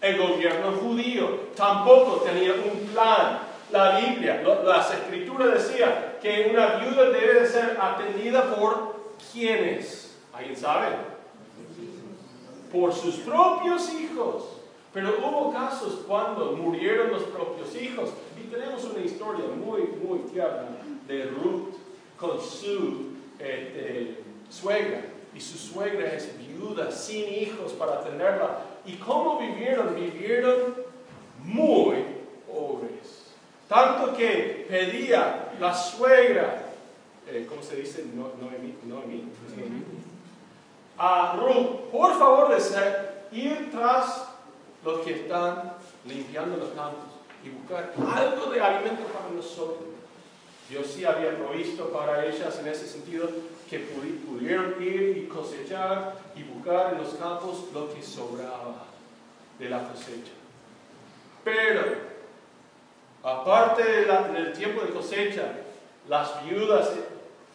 El 0.00 0.18
gobierno 0.18 0.72
judío 0.72 1.50
tampoco 1.54 2.16
tenía 2.16 2.52
un 2.54 2.88
plan 2.88 3.38
la 3.70 3.98
Biblia, 3.98 4.42
las 4.64 4.92
escrituras 4.92 5.54
decían 5.54 6.16
que 6.20 6.48
una 6.50 6.76
viuda 6.76 7.10
debe 7.10 7.40
de 7.40 7.46
ser 7.46 7.76
atendida 7.80 8.54
por 8.54 8.94
quienes, 9.32 10.16
¿alguien 10.32 10.56
sabe? 10.56 10.88
Por 12.70 12.92
sus 12.92 13.16
propios 13.16 13.92
hijos. 13.94 14.44
Pero 14.92 15.16
hubo 15.18 15.52
casos 15.52 16.04
cuando 16.06 16.52
murieron 16.52 17.10
los 17.10 17.24
propios 17.24 17.74
hijos. 17.74 18.10
Y 18.40 18.48
tenemos 18.48 18.84
una 18.84 19.04
historia 19.04 19.46
muy, 19.46 19.82
muy 19.82 20.20
tierna 20.30 20.68
de 21.08 21.24
Ruth 21.24 21.74
con 22.18 22.40
su 22.40 23.12
este, 23.38 24.18
suegra. 24.48 25.02
Y 25.34 25.40
su 25.40 25.58
suegra 25.58 26.12
es 26.12 26.30
viuda, 26.38 26.92
sin 26.92 27.28
hijos 27.28 27.72
para 27.72 28.02
tenerla. 28.02 28.60
¿Y 28.86 28.94
cómo 28.96 29.38
vivieron? 29.40 29.94
Vivieron 29.94 30.74
muy 31.42 32.04
pobres. 32.46 33.24
Tanto 33.68 34.16
que 34.16 34.66
pedía 34.68 35.52
la 35.58 35.74
suegra, 35.74 36.66
eh, 37.28 37.46
¿cómo 37.48 37.62
se 37.62 37.76
dice? 37.76 38.04
No, 38.14 38.30
Noemí, 38.40 38.76
Noemí, 38.84 39.24
a 40.96 41.36
Ruth, 41.36 41.90
por 41.90 42.16
favor, 42.18 42.54
de 42.54 43.36
ir 43.36 43.70
tras 43.72 44.28
los 44.84 45.00
que 45.00 45.22
están 45.22 45.72
limpiando 46.04 46.56
los 46.58 46.68
campos 46.68 47.14
y 47.42 47.50
buscar 47.50 47.92
algo 48.16 48.52
de 48.52 48.60
alimento 48.60 49.02
para 49.06 49.30
nosotros. 49.34 49.93
Dios 50.68 50.86
sí 50.86 51.04
había 51.04 51.36
provisto 51.36 51.90
para 51.90 52.24
ellas 52.24 52.58
en 52.58 52.68
ese 52.68 52.86
sentido 52.86 53.28
que 53.68 53.80
pudieron 53.80 54.82
ir 54.82 55.18
y 55.18 55.28
cosechar 55.28 56.16
y 56.34 56.42
buscar 56.42 56.94
en 56.94 57.02
los 57.02 57.14
campos 57.14 57.64
lo 57.72 57.92
que 57.92 58.02
sobraba 58.02 58.84
de 59.58 59.68
la 59.68 59.88
cosecha. 59.88 60.32
Pero, 61.44 61.82
aparte 63.22 63.82
del 63.82 64.52
tiempo 64.54 64.82
de 64.82 64.92
cosecha, 64.92 65.52
las 66.08 66.44
viudas 66.44 66.90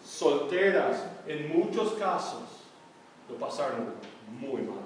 solteras 0.06 1.04
en 1.28 1.58
muchos 1.58 1.94
casos 1.94 2.42
lo 3.30 3.36
pasaron 3.36 3.94
muy 4.40 4.62
mal. 4.62 4.78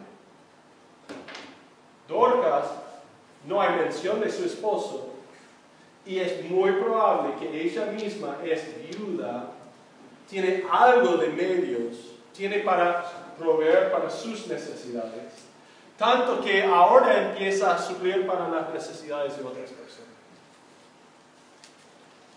Dorcas, 2.08 2.66
no 3.46 3.62
hay 3.62 3.76
mención 3.78 4.20
de 4.20 4.32
su 4.32 4.46
esposo, 4.46 5.13
y 6.06 6.20
es 6.20 6.50
muy 6.50 6.72
probable 6.74 7.36
que 7.40 7.62
ella 7.62 7.86
misma 7.86 8.38
es 8.44 8.64
viuda, 8.90 9.52
tiene 10.30 10.64
algo 10.70 11.18
de 11.18 11.30
medios, 11.30 11.96
tiene 12.34 12.60
para 12.60 13.34
proveer 13.38 13.92
para 13.92 14.10
sus 14.10 14.48
necesidades, 14.48 15.34
tanto 15.98 16.42
que 16.42 16.64
ahora 16.64 17.30
empieza 17.30 17.76
a 17.76 17.82
suplir 17.82 18.28
para 18.28 18.50
las 18.50 18.74
necesidades 18.74 19.38
de 19.38 19.44
otras 19.44 19.70
personas. 19.70 20.14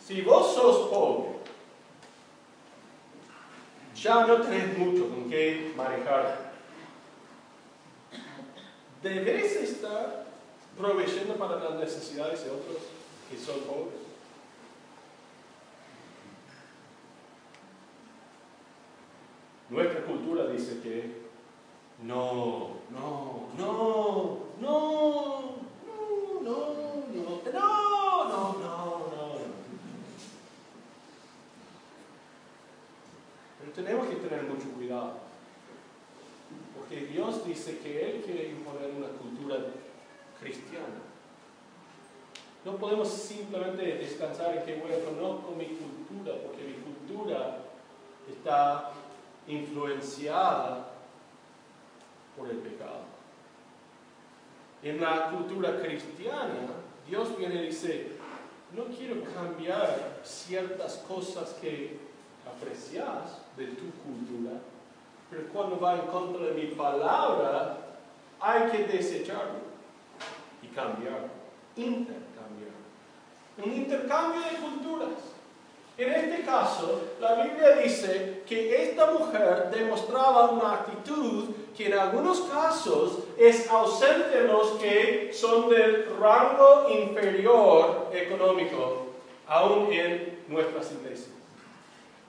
Si 0.07 0.23
vos 0.23 0.55
sos 0.55 0.89
pobre, 0.89 1.31
ya 4.01 4.27
no 4.27 4.41
tenés 4.43 4.79
mucho 4.79 5.09
con 5.09 5.29
qué 5.29 5.73
manejar. 5.77 6.53
Debes 9.03 9.57
estar 9.57 10.27
proveyendo 10.79 11.35
para 11.35 11.57
las 11.57 11.75
necesidades 11.81 12.45
de 12.45 12.51
otros 12.51 12.96
que 13.31 13.37
son 13.37 13.61
pobres. 13.61 14.07
Nuestra 19.69 20.05
cultura 20.05 20.47
dice 20.47 20.81
que 20.81 21.27
no, 22.05 22.77
no, 22.91 23.49
no, 23.59 24.39
no, 24.61 24.61
no, 24.61 25.57
no, 25.85 26.43
no, 26.43 26.73
no, 27.13 27.43
no, 27.45 28.59
no, 28.59 28.59
no. 28.59 29.33
Pero 33.59 33.73
tenemos 33.75 34.07
que 34.07 34.17
tener 34.17 34.45
mucho 34.45 34.71
cuidado. 34.71 35.15
Porque 36.77 37.07
Dios 37.07 37.45
dice 37.45 37.79
que 37.79 38.11
Él 38.11 38.23
quiere 38.25 38.51
imponer 38.51 38.93
una 38.97 39.09
cultura 39.09 39.57
cristiana. 40.41 41.16
No 42.67 42.73
podemos 42.79 43.07
simplemente 43.07 43.81
descansar 43.97 44.57
en 44.57 44.65
que, 44.65 44.75
bueno, 44.81 44.97
conozco 45.05 45.53
mi 45.57 45.67
cultura, 45.67 46.37
porque 46.43 46.65
mi 46.65 46.75
cultura 46.83 47.59
está 48.29 48.91
influenciada 49.47 50.89
por 52.37 52.51
el 52.51 52.57
pecado. 52.57 53.03
En 54.83 55.01
la 55.01 55.31
cultura 55.31 55.81
cristiana, 55.81 56.75
Dios 57.09 57.39
viene 57.39 57.55
y 57.55 57.67
dice, 57.67 58.17
no 58.75 58.87
quiero 58.87 59.23
cambiar 59.33 60.23
ciertas 60.25 60.97
cosas 61.09 61.51
que 61.61 62.01
aprecias 62.53 63.43
de 63.57 63.67
tu 63.69 63.93
cultura, 64.03 64.59
pero 65.31 65.47
cuando 65.53 65.79
va 65.79 66.01
en 66.01 66.07
contra 66.09 66.47
de 66.47 66.55
mi 66.55 66.67
palabra, 66.75 67.79
hay 68.41 68.71
que 68.71 68.89
desecharlo 68.89 69.61
y 70.61 70.67
cambiar, 70.67 71.29
intercambiar. 71.77 72.26
Un 73.65 73.73
intercambio 73.75 74.41
de 74.41 74.57
culturas. 74.59 75.37
En 75.99 76.13
este 76.13 76.43
caso, 76.43 77.01
la 77.21 77.37
Biblia 77.37 77.71
dice 77.83 78.43
que 78.47 78.85
esta 78.85 79.13
mujer 79.13 79.71
demostraba 79.71 80.51
una 80.51 80.75
actitud 80.75 81.45
que 81.75 81.87
en 81.87 81.99
algunos 81.99 82.41
casos 82.43 83.21
es 83.39 83.71
ausente 83.71 84.41
en 84.41 84.49
los 84.49 84.73
que 84.73 85.31
son 85.33 85.71
del 85.71 86.07
rango 86.21 86.91
inferior 86.91 88.11
económico, 88.13 89.07
aún 89.47 89.91
en 89.91 90.45
nuestras 90.49 90.93
iglesias. 90.93 91.31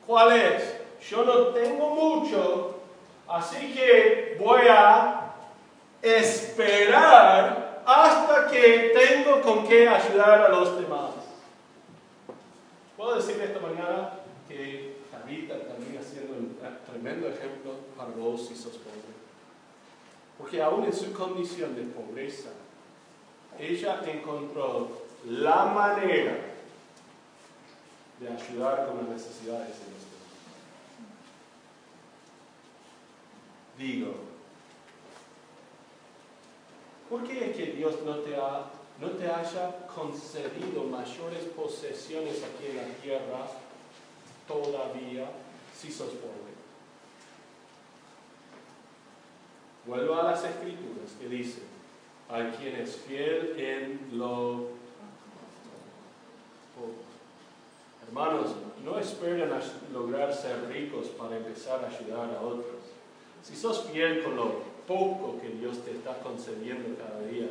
¿Cuál 0.06 0.32
es? 0.32 0.78
Yo 1.10 1.26
no 1.26 1.48
tengo 1.48 1.90
mucho, 1.90 2.76
así 3.28 3.74
que 3.74 4.38
voy 4.40 4.62
a 4.70 5.34
esperar 6.02 7.82
hasta 7.86 8.48
que 8.48 8.94
tengo 8.96 9.42
con 9.42 9.68
qué 9.68 9.90
ayudar 9.90 10.42
a 10.42 10.50
los 10.50 10.80
demás. 10.80 11.16
Puedo 12.97 13.15
decir 13.17 13.39
esta 13.39 13.60
mañana 13.60 14.21
que 14.47 14.97
Tabita 15.12 15.53
también 15.67 15.99
haciendo 15.99 16.33
un 16.33 16.57
tremendo 16.89 17.27
ejemplo 17.27 17.73
para 17.95 18.10
vos 18.10 18.47
si 18.47 18.55
sos 18.55 18.73
pobre. 18.77 19.15
Porque 20.39 20.60
aún 20.63 20.83
en 20.83 20.93
su 20.93 21.13
condición 21.13 21.75
de 21.75 21.83
pobreza, 21.83 22.49
ella 23.60 24.01
encontró 24.03 25.03
la 25.27 25.65
manera 25.65 26.38
de 28.19 28.27
ayudar 28.27 28.88
con 28.88 28.97
las 28.97 29.10
necesidades 29.10 29.67
de 29.67 29.91
los 29.91 30.03
demás. 30.07 30.27
Digo, 33.77 34.15
¿por 37.12 37.23
qué 37.27 37.51
es 37.51 37.55
que 37.55 37.73
Dios 37.73 38.01
no 38.03 38.15
te 38.17 38.36
ha 38.36 38.71
no 38.99 39.10
te 39.10 39.27
haya 39.27 39.88
concedido 39.93 40.83
mayores 40.83 41.43
posesiones 41.55 42.43
aquí 42.43 42.71
en 42.71 42.77
la 42.77 42.88
tierra 43.01 43.47
todavía 44.47 45.29
si 45.75 45.91
sos 45.91 46.10
pobre. 46.10 46.47
Vuelvo 49.86 50.15
a 50.15 50.31
las 50.31 50.43
escrituras 50.43 51.12
que 51.19 51.29
dicen, 51.29 51.63
hay 52.29 52.51
quien 52.60 52.75
es 52.75 52.95
fiel 52.97 53.55
en 53.57 54.17
lo 54.17 54.69
poco. 56.75 57.07
Hermanos, 58.07 58.51
no 58.83 58.99
esperen 58.99 59.51
a 59.51 59.62
lograr 59.93 60.33
ser 60.33 60.67
ricos 60.67 61.07
para 61.07 61.38
empezar 61.38 61.86
a 61.86 61.88
ayudar 61.88 62.36
a 62.36 62.41
otros. 62.41 62.81
Si 63.43 63.55
sos 63.55 63.83
fiel 63.91 64.23
con 64.23 64.36
lo 64.36 64.60
poco 64.88 65.39
que 65.41 65.49
Dios 65.49 65.83
te 65.86 65.91
está 65.91 66.19
concediendo 66.19 66.97
cada 66.97 67.21
día, 67.21 67.47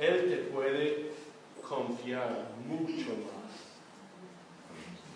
él 0.00 0.30
te 0.30 0.36
puede 0.50 1.10
confiar 1.68 2.48
mucho 2.66 3.10
más. 3.10 3.50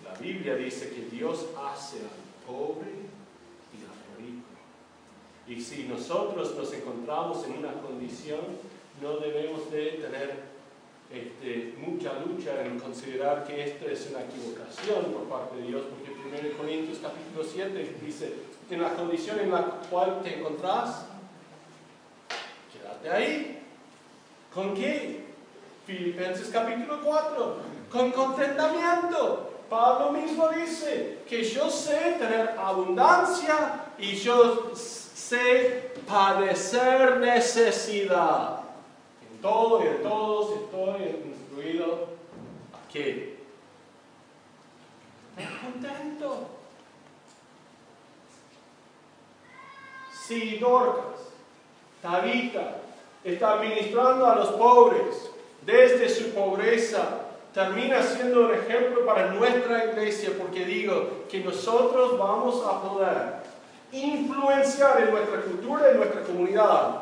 La 0.05 0.13
Biblia 0.19 0.55
dice 0.55 0.89
que 0.89 1.09
Dios 1.13 1.47
hace 1.57 1.97
al 1.97 2.45
pobre 2.47 2.91
y 3.73 3.81
al 3.83 4.23
rico. 4.23 4.45
Y 5.47 5.61
si 5.61 5.83
nosotros 5.83 6.55
nos 6.55 6.71
encontramos 6.71 7.45
en 7.45 7.57
una 7.57 7.73
condición, 7.81 8.41
no 9.01 9.17
debemos 9.17 9.69
de 9.71 9.85
tener 9.93 10.55
este, 11.11 11.73
mucha 11.77 12.19
lucha 12.19 12.63
en 12.63 12.79
considerar 12.79 13.45
que 13.45 13.63
esto 13.63 13.89
es 13.89 14.07
una 14.11 14.21
equivocación 14.23 15.11
por 15.11 15.23
parte 15.23 15.57
de 15.57 15.67
Dios, 15.67 15.83
porque 15.89 16.11
1 16.11 16.57
Corintios 16.57 16.99
capítulo 16.99 17.43
7 17.43 17.95
dice, 18.03 18.33
en 18.69 18.81
la 18.81 18.93
condición 18.93 19.39
en 19.39 19.51
la 19.51 19.63
cual 19.89 20.21
te 20.23 20.39
encontrás, 20.39 21.07
quédate 22.71 23.09
ahí, 23.09 23.64
¿Con 24.55 24.73
qué? 24.73 25.25
Filipenses 25.85 26.47
capítulo 26.47 27.01
4. 27.03 27.57
Con 27.91 28.11
contentamiento. 28.13 29.51
Pablo 29.69 30.13
mismo 30.13 30.47
dice 30.47 31.19
que 31.27 31.43
yo 31.43 31.69
sé 31.69 32.15
tener 32.17 32.55
abundancia 32.57 33.81
y 33.99 34.15
yo 34.15 34.71
sé 34.73 35.93
padecer 36.07 37.17
necesidad. 37.17 38.61
En 39.29 39.41
todo 39.41 39.83
y 39.83 39.87
en 39.87 40.03
todos 40.03 40.61
estoy 40.61 41.21
instruido 41.25 42.07
a 42.73 42.91
qué? 42.93 43.35
contento. 45.61 46.47
Si 50.25 50.57
Dorcas, 50.59 51.19
Tabita, 52.01 52.84
está 53.25 53.53
administrando 53.53 54.27
a 54.27 54.35
los 54.35 54.49
pobres 54.49 55.31
desde 55.65 56.07
su 56.07 56.29
pobreza, 56.29 57.21
termina 57.53 58.01
siendo 58.03 58.41
un 58.41 58.53
ejemplo 58.53 59.03
para 59.05 59.31
nuestra 59.31 59.85
iglesia 59.85 60.29
porque 60.39 60.63
digo 60.63 61.25
que 61.29 61.39
nosotros 61.39 62.19
vamos 62.19 62.63
a 62.63 62.81
poder 62.81 63.45
influenciar 63.91 65.01
en 65.01 65.11
nuestra 65.11 65.41
cultura, 65.41 65.89
en 65.89 65.97
nuestra 65.97 66.21
comunidad, 66.21 67.01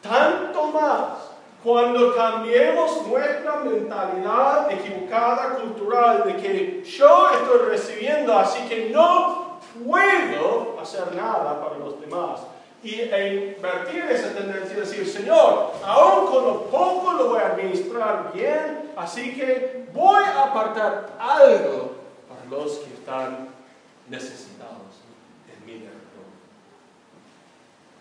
tanto 0.00 0.66
más 0.68 1.34
cuando 1.64 2.14
cambiemos 2.14 3.06
nuestra 3.08 3.56
mentalidad 3.64 4.70
equivocada 4.70 5.56
cultural 5.56 6.24
de 6.26 6.36
que 6.36 6.84
yo 6.84 7.30
estoy 7.30 7.70
recibiendo, 7.70 8.38
así 8.38 8.68
que 8.68 8.90
no 8.90 9.60
puedo 9.82 10.76
hacer 10.80 11.14
nada 11.16 11.58
para 11.60 11.78
los 11.78 11.98
demás. 12.00 12.40
Y 12.84 13.00
e 13.00 13.54
invertir 13.56 14.04
esa 14.10 14.34
tendencia 14.34 14.74
de 14.74 14.80
decir, 14.82 15.08
Señor, 15.08 15.72
aún 15.82 16.26
con 16.26 16.44
lo 16.44 16.64
poco 16.66 17.14
lo 17.14 17.30
voy 17.30 17.40
a 17.40 17.52
administrar 17.52 18.30
bien, 18.34 18.90
así 18.94 19.34
que 19.34 19.86
voy 19.94 20.22
a 20.22 20.44
apartar 20.44 21.16
algo 21.18 21.92
para 22.28 22.44
los 22.50 22.72
que 22.80 22.92
están 22.92 23.48
necesitados 24.10 25.00
en 25.48 25.66
mi 25.66 25.80
vida. 25.80 25.90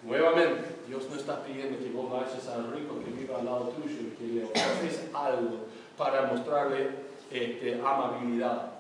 Nuevamente, 0.03 0.75
Dios 0.85 1.09
no 1.09 1.15
está 1.15 1.41
pidiendo 1.43 1.79
que 1.79 1.89
vos 1.91 2.11
vayas 2.11 2.45
al 2.49 2.73
rico 2.73 2.99
que 2.99 3.11
viva 3.11 3.39
al 3.39 3.45
lado 3.45 3.69
tuyo 3.69 3.95
y 4.01 4.15
que 4.17 4.27
le 4.27 4.43
ofreces 4.43 5.09
algo 5.13 5.67
para 5.97 6.23
mostrarle 6.23 6.89
este, 7.31 7.75
amabilidad. 7.75 8.71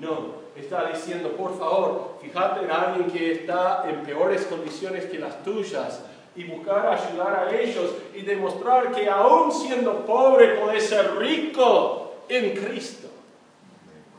No, 0.00 0.42
está 0.56 0.88
diciendo, 0.90 1.32
por 1.36 1.56
favor, 1.58 2.18
fíjate 2.22 2.64
en 2.64 2.70
alguien 2.70 3.10
que 3.10 3.32
está 3.32 3.88
en 3.88 4.02
peores 4.02 4.44
condiciones 4.46 5.06
que 5.06 5.18
las 5.18 5.42
tuyas 5.44 6.02
y 6.34 6.44
buscar 6.44 6.86
ayudar 6.86 7.48
a 7.48 7.60
ellos 7.60 7.94
y 8.14 8.22
demostrar 8.22 8.92
que 8.92 9.08
aún 9.08 9.52
siendo 9.52 10.06
pobre 10.06 10.56
puedes 10.56 10.86
ser 10.88 11.16
rico 11.16 12.14
en 12.28 12.56
Cristo. 12.56 13.08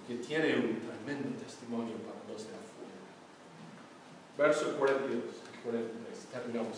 Que 0.07 0.15
tiene 0.15 0.55
un 0.55 0.81
tremendo 0.81 1.39
testimonio 1.43 1.95
para 2.05 2.31
los 2.31 2.43
de 2.43 2.53
afuera. 2.53 2.99
Verso 4.37 4.77
42 4.77 5.23
43, 5.63 6.25
terminamos 6.31 6.77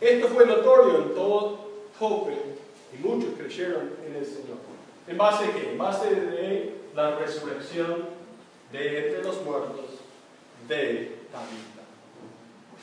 esto 0.00 0.28
fue 0.28 0.44
notorio 0.44 0.98
en 0.98 1.14
todo 1.14 1.58
Jope 1.98 2.34
y 2.92 3.02
muchos 3.02 3.30
creyeron 3.38 3.92
en 4.06 4.16
el 4.16 4.26
Señor. 4.26 4.75
¿En 5.06 5.16
base 5.16 5.44
a 5.44 5.52
qué? 5.52 5.70
En 5.70 5.78
base 5.78 6.14
de 6.14 6.74
la 6.94 7.16
resurrección 7.16 8.06
de 8.72 9.06
entre 9.06 9.22
los 9.22 9.42
muertos 9.42 9.86
de 10.66 11.16
David. 11.32 11.76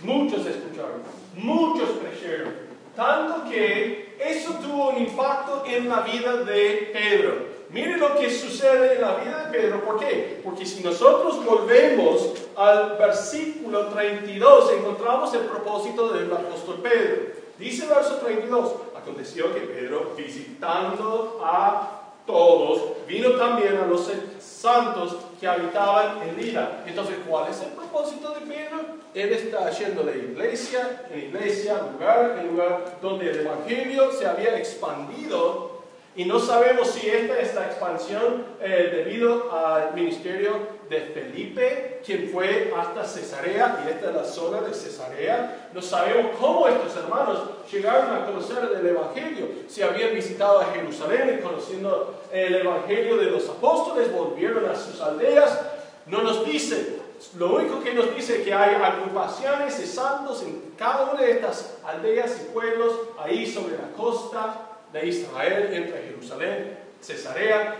Muchos 0.03 0.45
escucharon, 0.45 1.01
muchos 1.35 1.89
creyeron, 1.99 2.53
tanto 2.95 3.49
que 3.49 4.15
eso 4.19 4.53
tuvo 4.55 4.89
un 4.89 5.03
impacto 5.03 5.63
en 5.65 5.89
la 5.89 6.01
vida 6.01 6.37
de 6.37 6.89
Pedro. 6.93 7.53
Miren 7.69 7.99
lo 7.99 8.15
que 8.15 8.29
sucede 8.29 8.95
en 8.95 9.01
la 9.01 9.15
vida 9.15 9.45
de 9.45 9.57
Pedro. 9.57 9.83
¿Por 9.83 9.99
qué? 9.99 10.41
Porque 10.43 10.65
si 10.65 10.83
nosotros 10.83 11.43
volvemos 11.43 12.33
al 12.55 12.97
versículo 12.97 13.87
32, 13.87 14.73
encontramos 14.73 15.33
el 15.33 15.41
propósito 15.41 16.09
del 16.09 16.31
apóstol 16.31 16.79
Pedro. 16.83 17.33
Dice 17.57 17.83
el 17.83 17.89
verso 17.89 18.17
32, 18.17 18.73
aconteció 18.95 19.53
que 19.53 19.61
Pedro, 19.61 20.13
visitando 20.15 21.41
a 21.43 22.02
todos, 22.25 23.05
vino 23.07 23.31
también 23.31 23.77
a 23.77 23.85
los 23.85 24.09
santos 24.39 25.17
que 25.39 25.47
habitaban 25.47 26.21
en 26.27 26.37
Lida. 26.37 26.83
Entonces, 26.87 27.17
¿cuál 27.27 27.51
es 27.51 27.61
el 27.61 27.69
propósito 27.69 28.33
de 28.33 28.41
Pedro? 28.41 28.79
Él 29.13 29.33
está 29.33 29.69
yendo 29.71 30.03
de 30.03 30.17
iglesia 30.17 31.05
en 31.11 31.19
iglesia, 31.19 31.81
lugar 31.91 32.37
en 32.39 32.47
lugar, 32.47 32.97
donde 33.01 33.29
el 33.29 33.41
Evangelio 33.41 34.11
se 34.11 34.25
había 34.25 34.57
expandido 34.57 35.72
y 36.15 36.25
no 36.25 36.39
sabemos 36.39 36.89
si 36.89 37.09
esta 37.09 37.39
es 37.39 37.55
la 37.55 37.65
expansión 37.65 38.45
eh, 38.61 39.03
debido 39.03 39.51
al 39.51 39.95
ministerio 39.95 40.51
de 40.87 41.01
Felipe, 41.01 42.01
quien 42.05 42.29
fue 42.29 42.71
hasta 42.77 43.03
Cesarea, 43.03 43.83
y 43.83 43.89
esta 43.89 44.09
es 44.09 44.15
la 44.15 44.23
zona 44.23 44.61
de 44.61 44.75
Cesarea. 44.75 45.69
No 45.73 45.81
sabemos 45.81 46.37
cómo 46.39 46.67
estos 46.67 46.95
hermanos 46.97 47.39
llegaron 47.71 48.15
a 48.15 48.27
conocer 48.27 48.57
el 48.79 48.85
Evangelio. 48.85 49.47
Si 49.67 49.81
habían 49.81 50.13
visitado 50.13 50.59
a 50.59 50.65
Jerusalén 50.65 51.39
y 51.39 51.41
conociendo 51.41 52.21
el 52.31 52.55
Evangelio 52.55 53.17
de 53.17 53.31
los 53.31 53.49
apóstoles, 53.49 54.13
volvieron 54.13 54.69
a 54.69 54.75
sus 54.75 55.01
aldeas. 55.01 55.61
No 56.05 56.21
nos 56.21 56.45
dice, 56.45 56.99
lo 57.39 57.55
único 57.55 57.81
que 57.81 57.95
nos 57.95 58.15
dice 58.15 58.37
es 58.37 58.43
que 58.43 58.53
hay 58.53 58.75
agrupaciones 58.75 59.79
de 59.79 59.87
santos 59.87 60.43
en 60.43 60.73
cada 60.77 61.11
una 61.11 61.23
de 61.23 61.31
estas 61.31 61.77
aldeas 61.83 62.39
y 62.39 62.53
pueblos, 62.53 62.93
ahí 63.17 63.47
sobre 63.47 63.77
la 63.77 63.91
costa 63.97 64.69
de 64.93 65.07
Israel 65.07 65.73
entre 65.73 66.03
Jerusalén, 66.03 66.77
Cesarea, 67.01 67.75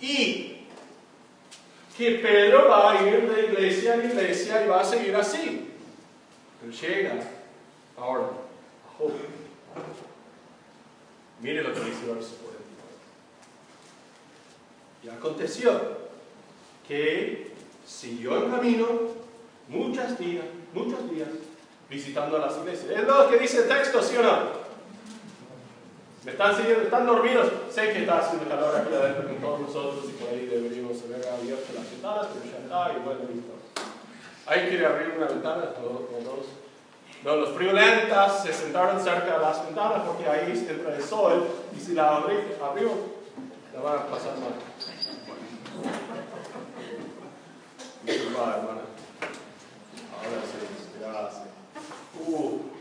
y 0.00 0.66
que 1.96 2.10
Pedro 2.12 2.68
va 2.68 2.92
a 2.92 3.02
ir 3.02 3.28
de 3.28 3.46
iglesia 3.46 3.94
en 3.94 4.10
iglesia 4.10 4.64
y 4.64 4.68
va 4.68 4.80
a 4.80 4.84
seguir 4.84 5.14
así. 5.16 5.70
Pero 6.60 6.72
llega 6.72 7.20
ahora 7.96 8.24
a 8.24 8.98
Job. 8.98 9.12
Mire 11.40 11.62
lo 11.62 11.74
que 11.74 11.80
dice 11.80 12.04
el 12.04 12.14
verso 12.14 12.36
42. 12.36 12.54
Y 15.02 15.08
aconteció 15.08 15.98
que 16.86 17.52
siguió 17.86 18.44
en 18.44 18.50
camino 18.50 18.86
muchos 19.68 20.18
días, 20.18 20.44
muchos 20.72 21.10
días, 21.10 21.28
visitando 21.90 22.36
a 22.36 22.40
las 22.46 22.56
iglesias. 22.58 22.90
Es 22.90 23.04
lo 23.06 23.28
que 23.28 23.38
dice 23.38 23.58
el 23.62 23.68
texto, 23.68 24.02
¿sí 24.02 24.16
o 24.16 24.22
no? 24.22 24.63
Me 26.24 26.32
están 26.32 26.56
siguiendo, 26.56 26.84
están 26.84 27.06
dormidos. 27.06 27.52
Sé 27.70 27.92
que 27.92 28.00
está 28.00 28.18
haciendo 28.18 28.48
calor 28.48 28.74
aquí 28.74 28.94
adentro 28.94 29.28
con 29.28 29.36
todos 29.36 29.60
nosotros 29.60 30.04
y 30.08 30.12
por 30.12 30.30
ahí 30.30 30.46
deberíamos 30.46 30.96
haber 31.02 31.28
abierto 31.28 31.72
las 31.74 31.90
ventanas, 31.90 32.26
pero 32.32 32.44
ya 32.44 32.58
está 32.64 32.98
y 32.98 33.04
bueno, 33.04 33.20
listo. 33.32 33.52
¿Hay 34.46 34.68
que 34.68 34.86
abrir 34.86 35.14
una 35.16 35.26
ventana 35.26 35.64
o 35.82 36.24
dos? 36.24 36.46
No, 37.24 37.36
los 37.36 37.50
friolentas 37.50 38.42
se 38.42 38.52
sentaron 38.52 39.02
cerca 39.02 39.36
de 39.36 39.42
las 39.42 39.64
ventanas 39.64 40.02
porque 40.06 40.28
ahí 40.28 40.66
entra 40.68 40.94
el 40.96 41.02
sol 41.02 41.46
y 41.76 41.80
si 41.80 41.94
la 41.94 42.16
abrimos, 42.16 42.96
la 43.74 43.80
van 43.80 43.98
a 43.98 44.06
pasar 44.06 44.32
mal. 44.38 44.52
hermana. 48.06 48.82
Ahora 50.12 50.42
sí, 50.44 50.98
gracias. 51.00 51.48
Uh, 52.26 52.73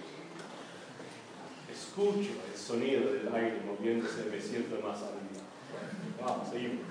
escucho 1.95 2.31
sonido 2.55 3.11
del 3.11 3.29
aire 3.35 3.61
moviéndose, 3.67 4.25
me 4.31 4.41
siento 4.41 4.75
más 4.77 4.97
arriba. 4.97 5.43
Vamos, 6.19 6.49
seguimos. 6.49 6.85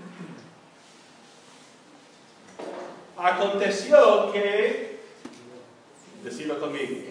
Aconteció 3.16 4.32
que, 4.32 5.00
decirlo 6.22 6.60
conmigo, 6.60 7.02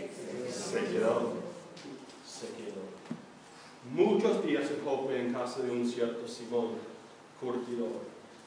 se 0.49 0.85
quedó, 0.85 1.33
se 2.25 2.47
quedó. 2.55 2.81
Muchos 3.91 4.45
días 4.45 4.71
en 4.71 4.85
Jope 4.85 5.19
en 5.19 5.33
casa 5.33 5.61
de 5.61 5.71
un 5.71 5.85
cierto 5.85 6.25
Simón, 6.27 6.75
curtidor. 7.41 7.89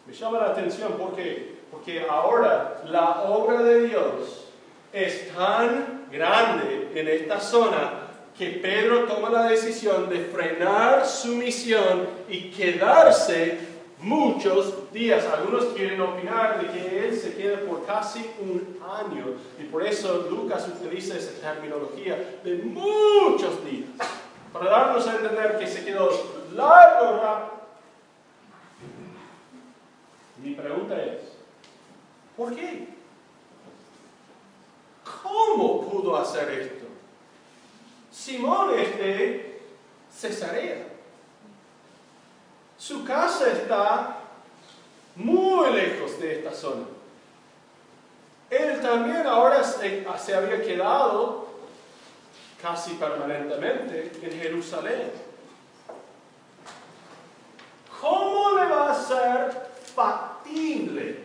Me 0.06 0.14
llama 0.14 0.38
la 0.38 0.46
atención 0.52 0.94
porque, 0.98 1.58
porque 1.70 2.06
ahora 2.08 2.82
la 2.86 3.24
obra 3.24 3.62
de 3.62 3.88
Dios 3.88 4.46
es 4.90 5.34
tan 5.34 6.08
grande 6.10 6.90
en 6.94 7.08
esta 7.08 7.38
zona 7.38 8.03
que 8.36 8.48
Pedro 8.48 9.04
toma 9.04 9.30
la 9.30 9.44
decisión 9.44 10.08
de 10.08 10.24
frenar 10.24 11.06
su 11.06 11.36
misión 11.36 12.08
y 12.28 12.50
quedarse 12.50 13.58
muchos 14.00 14.92
días. 14.92 15.24
Algunos 15.26 15.66
quieren 15.66 16.00
opinar 16.00 16.60
de 16.60 16.68
que 16.68 17.06
él 17.06 17.16
se 17.16 17.34
queda 17.34 17.60
por 17.60 17.86
casi 17.86 18.28
un 18.40 18.78
año 18.82 19.36
y 19.58 19.64
por 19.64 19.86
eso 19.86 20.26
Lucas 20.30 20.68
utiliza 20.68 21.16
esa 21.16 21.40
terminología 21.40 22.38
de 22.42 22.56
muchos 22.56 23.64
días 23.64 23.88
para 24.52 24.70
darnos 24.70 25.06
a 25.06 25.16
entender 25.16 25.58
que 25.58 25.66
se 25.66 25.84
quedó 25.84 26.10
largo 26.54 27.22
rato. 27.22 27.54
Mi 30.42 30.54
pregunta 30.54 31.00
es, 31.02 31.20
¿por 32.36 32.54
qué? 32.54 32.88
¿Cómo 35.22 35.88
pudo 35.88 36.16
hacer 36.16 36.50
esto? 36.50 36.83
Simón 38.14 38.78
es 38.78 38.96
de 38.96 39.60
Cesarea. 40.16 40.86
Su 42.78 43.04
casa 43.04 43.50
está 43.50 44.18
muy 45.16 45.72
lejos 45.72 46.20
de 46.20 46.38
esta 46.38 46.52
zona. 46.52 46.84
Él 48.50 48.80
también 48.80 49.26
ahora 49.26 49.64
se, 49.64 50.06
se 50.24 50.34
había 50.34 50.62
quedado 50.62 51.48
casi 52.62 52.92
permanentemente 52.94 54.12
en 54.22 54.40
Jerusalén. 54.40 55.10
¿Cómo 58.00 58.52
le 58.56 58.66
va 58.66 58.92
a 58.92 59.02
ser 59.02 59.70
factible? 59.94 61.18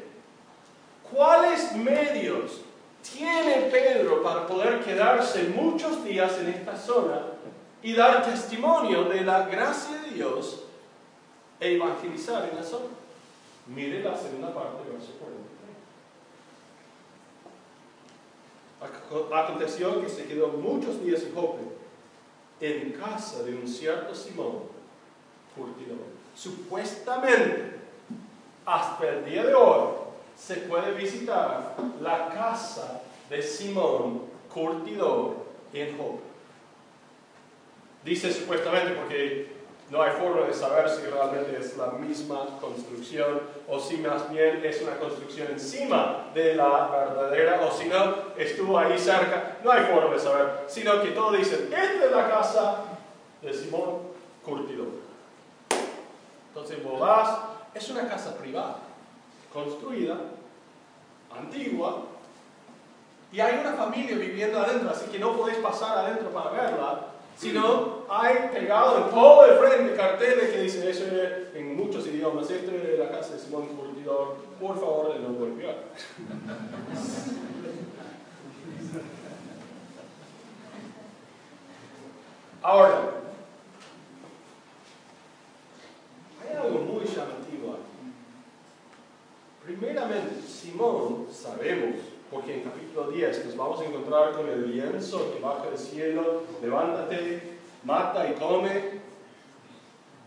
¿Cuáles 1.11 1.71
medios 1.73 2.61
tiene 3.01 3.69
Pedro 3.71 4.21
para 4.21 4.45
poder 4.47 4.83
quedarse 4.83 5.43
muchos 5.55 6.03
días 6.03 6.37
en 6.39 6.49
esta 6.49 6.75
zona 6.77 7.21
y 7.81 7.93
dar 7.93 8.25
testimonio 8.25 9.05
de 9.05 9.21
la 9.21 9.47
gracia 9.47 10.01
de 10.01 10.11
Dios 10.11 10.63
e 11.59 11.75
evangelizar 11.75 12.49
en 12.49 12.57
la 12.57 12.63
zona. 12.63 12.87
Mire 13.67 14.03
la 14.03 14.17
segunda 14.17 14.53
parte 14.53 14.83
del 14.83 14.93
verso 14.93 15.13
43. 15.19 15.49
Aconteció 19.33 20.01
que 20.01 20.09
se 20.09 20.25
quedó 20.25 20.49
muchos 20.49 21.03
días 21.03 21.21
en 21.23 21.35
Jope, 21.35 21.61
en 22.61 22.91
casa 22.93 23.43
de 23.43 23.55
un 23.55 23.67
cierto 23.67 24.15
Simón, 24.15 24.63
curtidor. 25.55 25.97
Supuestamente, 26.35 27.79
hasta 28.65 29.07
el 29.07 29.25
día 29.25 29.43
de 29.45 29.53
hoy, 29.53 29.98
se 30.39 30.55
puede 30.55 30.93
visitar 30.93 31.75
la 32.01 32.29
casa 32.29 33.01
de 33.29 33.41
Simón, 33.41 34.21
curtidor, 34.51 35.35
en 35.73 35.97
Jope. 35.97 36.23
Dice 38.03 38.33
supuestamente 38.33 38.93
porque 38.93 39.59
no 39.91 40.01
hay 40.01 40.11
forma 40.11 40.47
de 40.47 40.53
saber 40.53 40.89
si 40.89 41.01
realmente 41.07 41.57
es 41.59 41.77
la 41.77 41.87
misma 41.87 42.57
construcción 42.61 43.41
o 43.67 43.79
si 43.79 43.97
más 43.97 44.29
bien 44.31 44.61
es 44.63 44.81
una 44.81 44.97
construcción 44.97 45.49
encima 45.51 46.27
de 46.33 46.55
la 46.55 46.87
verdadera 46.87 47.61
o 47.61 47.71
si 47.71 47.87
no 47.87 48.15
estuvo 48.37 48.79
ahí 48.79 48.97
cerca. 48.97 49.57
No 49.63 49.71
hay 49.71 49.85
forma 49.85 50.13
de 50.13 50.19
saber, 50.19 50.65
sino 50.67 51.01
que 51.01 51.09
todo 51.09 51.33
dice, 51.33 51.65
esta 51.65 52.05
es 52.05 52.11
la 52.11 52.29
casa 52.29 52.77
de 53.41 53.53
Simón 53.53 53.99
Curtidor. 54.43 54.87
Entonces 56.47 56.83
vos 56.83 57.29
es 57.73 57.89
una 57.89 58.07
casa 58.07 58.35
privada, 58.37 58.77
construida, 59.53 60.17
antigua, 61.35 62.03
y 63.31 63.39
hay 63.39 63.59
una 63.59 63.73
familia 63.73 64.17
viviendo 64.17 64.59
adentro, 64.59 64.89
así 64.89 65.05
que 65.11 65.19
no 65.19 65.37
podés 65.37 65.57
pasar 65.57 65.99
adentro 65.99 66.31
para 66.31 66.49
verla, 66.49 67.05
sino 67.37 67.99
hay 68.09 68.49
pegado 68.51 68.97
en 68.97 69.11
todo 69.11 69.45
el 69.45 69.59
frente 69.59 69.95
carteles 69.95 70.49
que 70.49 70.61
dicen 70.61 70.87
eso 70.87 71.05
en 71.53 71.77
muchos 71.77 72.07
idiomas. 72.07 72.49
Esto 72.49 72.71
es 72.71 72.97
la 72.99 73.09
casa 73.09 73.35
de 73.35 73.39
Simón 73.39 73.67
Curtidor, 73.67 74.35
por 74.59 74.75
favor, 74.79 75.13
de 75.13 75.19
no 75.19 75.33
golpear. 75.33 75.75
Ahora, 82.61 83.11
hay 86.41 86.57
algo 86.57 86.79
muy 86.79 87.05
llamativo 87.05 87.75
aquí. 87.75 88.13
Primeramente, 89.80 90.41
Simón, 90.45 91.27
sabemos, 91.32 92.01
porque 92.30 92.55
en 92.55 92.63
capítulo 92.63 93.11
10 93.11 93.45
nos 93.45 93.55
vamos 93.55 93.80
a 93.80 93.86
encontrar 93.86 94.34
con 94.34 94.49
el 94.49 94.69
lienzo 94.69 95.34
que 95.34 95.39
baja 95.39 95.67
del 95.69 95.77
cielo, 95.77 96.43
levántate, 96.61 97.59
mata 97.86 98.30
y 98.30 98.34
come. 98.34 98.99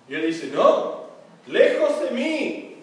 Y 0.09 0.15
él 0.15 0.27
dice, 0.27 0.51
no, 0.55 1.03
lejos 1.47 2.01
de 2.01 2.11
mí, 2.13 2.77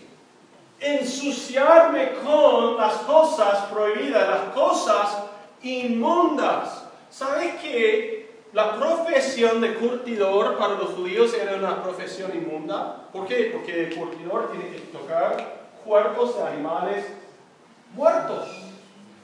ensuciarme 0.80 2.12
con 2.24 2.78
las 2.78 2.98
cosas 2.98 3.66
prohibidas, 3.72 4.30
las 4.30 4.54
cosas 4.54 5.24
inmundas. 5.64 6.86
¿Sabes 7.10 7.56
que 7.64 8.30
la 8.54 8.78
profesión 8.78 9.60
de 9.60 9.74
curtidor 9.74 10.60
para 10.60 10.76
los 10.76 10.92
judíos 10.92 11.34
era 11.34 11.56
una 11.56 11.82
profesión 11.82 12.32
inmunda? 12.36 13.10
¿Por 13.12 13.28
qué? 13.28 13.50
Porque 13.52 13.88
el 13.88 13.96
curtidor 13.96 14.52
tiene 14.52 14.70
que 14.70 14.82
tocar 14.96 15.59
cuerpos 15.86 16.36
de 16.38 16.44
animales 16.44 17.06
muertos 17.94 18.48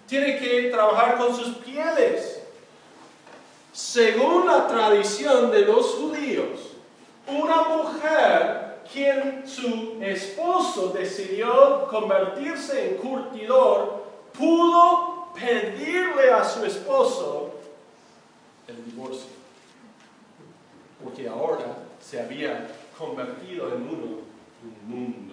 tiene 0.08 0.38
que 0.38 0.70
trabajar 0.70 1.18
con 1.18 1.36
sus 1.36 1.58
pieles. 1.58 2.42
Según 3.74 4.48
la 4.48 4.68
tradición 4.68 5.52
de 5.52 5.62
los 5.62 5.86
judíos, 5.96 6.74
una 7.28 7.64
mujer 7.64 8.82
quien 8.92 9.48
su 9.48 9.98
esposo 10.02 10.90
decidió 10.90 11.88
convertirse 11.88 12.92
en 12.92 12.98
curtidor, 12.98 14.06
pudo 14.38 15.34
pedirle 15.34 16.32
a 16.32 16.44
su 16.44 16.64
esposo 16.64 17.52
el 18.68 18.86
divorcio. 18.86 19.32
Porque 21.04 21.28
ahora 21.28 21.78
se 22.00 22.22
había 22.22 22.68
convertido 22.98 23.68
en 23.76 23.82
uno 23.82 24.26
mundo. 24.88 25.25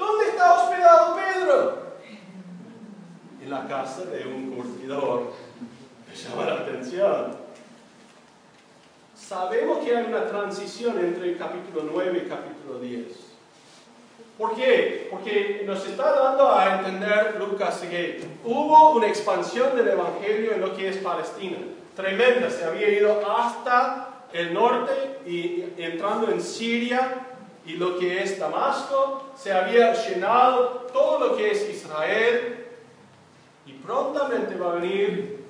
¿Dónde 0.00 0.28
está 0.30 0.54
hospedado 0.54 1.16
Pedro? 1.16 1.80
en 3.42 3.50
la 3.50 3.66
casa 3.66 4.04
de 4.04 4.26
un 4.26 4.50
curtidor. 4.52 5.32
Me 6.08 6.14
llama 6.14 6.46
la 6.46 6.60
atención. 6.60 7.36
Sabemos 9.14 9.78
que 9.78 9.96
hay 9.96 10.06
una 10.06 10.26
transición 10.26 10.98
entre 10.98 11.30
el 11.30 11.38
capítulo 11.38 11.88
9 11.92 12.12
y 12.14 12.18
el 12.20 12.28
capítulo 12.28 12.78
10. 12.80 13.06
¿Por 14.38 14.54
qué? 14.54 15.08
Porque 15.10 15.64
nos 15.66 15.86
está 15.86 16.12
dando 16.12 16.50
a 16.50 16.78
entender 16.78 17.36
Lucas 17.38 17.78
que 17.88 18.24
hubo 18.44 18.92
una 18.92 19.06
expansión 19.06 19.76
del 19.76 19.88
Evangelio 19.88 20.52
en 20.52 20.60
lo 20.60 20.74
que 20.74 20.88
es 20.88 20.96
Palestina. 20.96 21.58
Tremenda, 21.94 22.50
se 22.50 22.64
había 22.64 22.88
ido 22.88 23.20
hasta 23.30 24.24
el 24.32 24.54
norte 24.54 24.92
y 25.26 25.64
entrando 25.76 26.30
en 26.30 26.40
Siria 26.40 27.19
y 27.70 27.76
lo 27.76 27.96
que 28.00 28.20
es 28.20 28.36
Damasco, 28.36 29.30
se 29.36 29.52
había 29.52 29.92
llenado 29.94 30.88
todo 30.92 31.20
lo 31.20 31.36
que 31.36 31.52
es 31.52 31.70
Israel, 31.70 32.66
y 33.64 33.74
prontamente 33.74 34.56
va 34.56 34.72
a 34.72 34.74
venir 34.74 35.44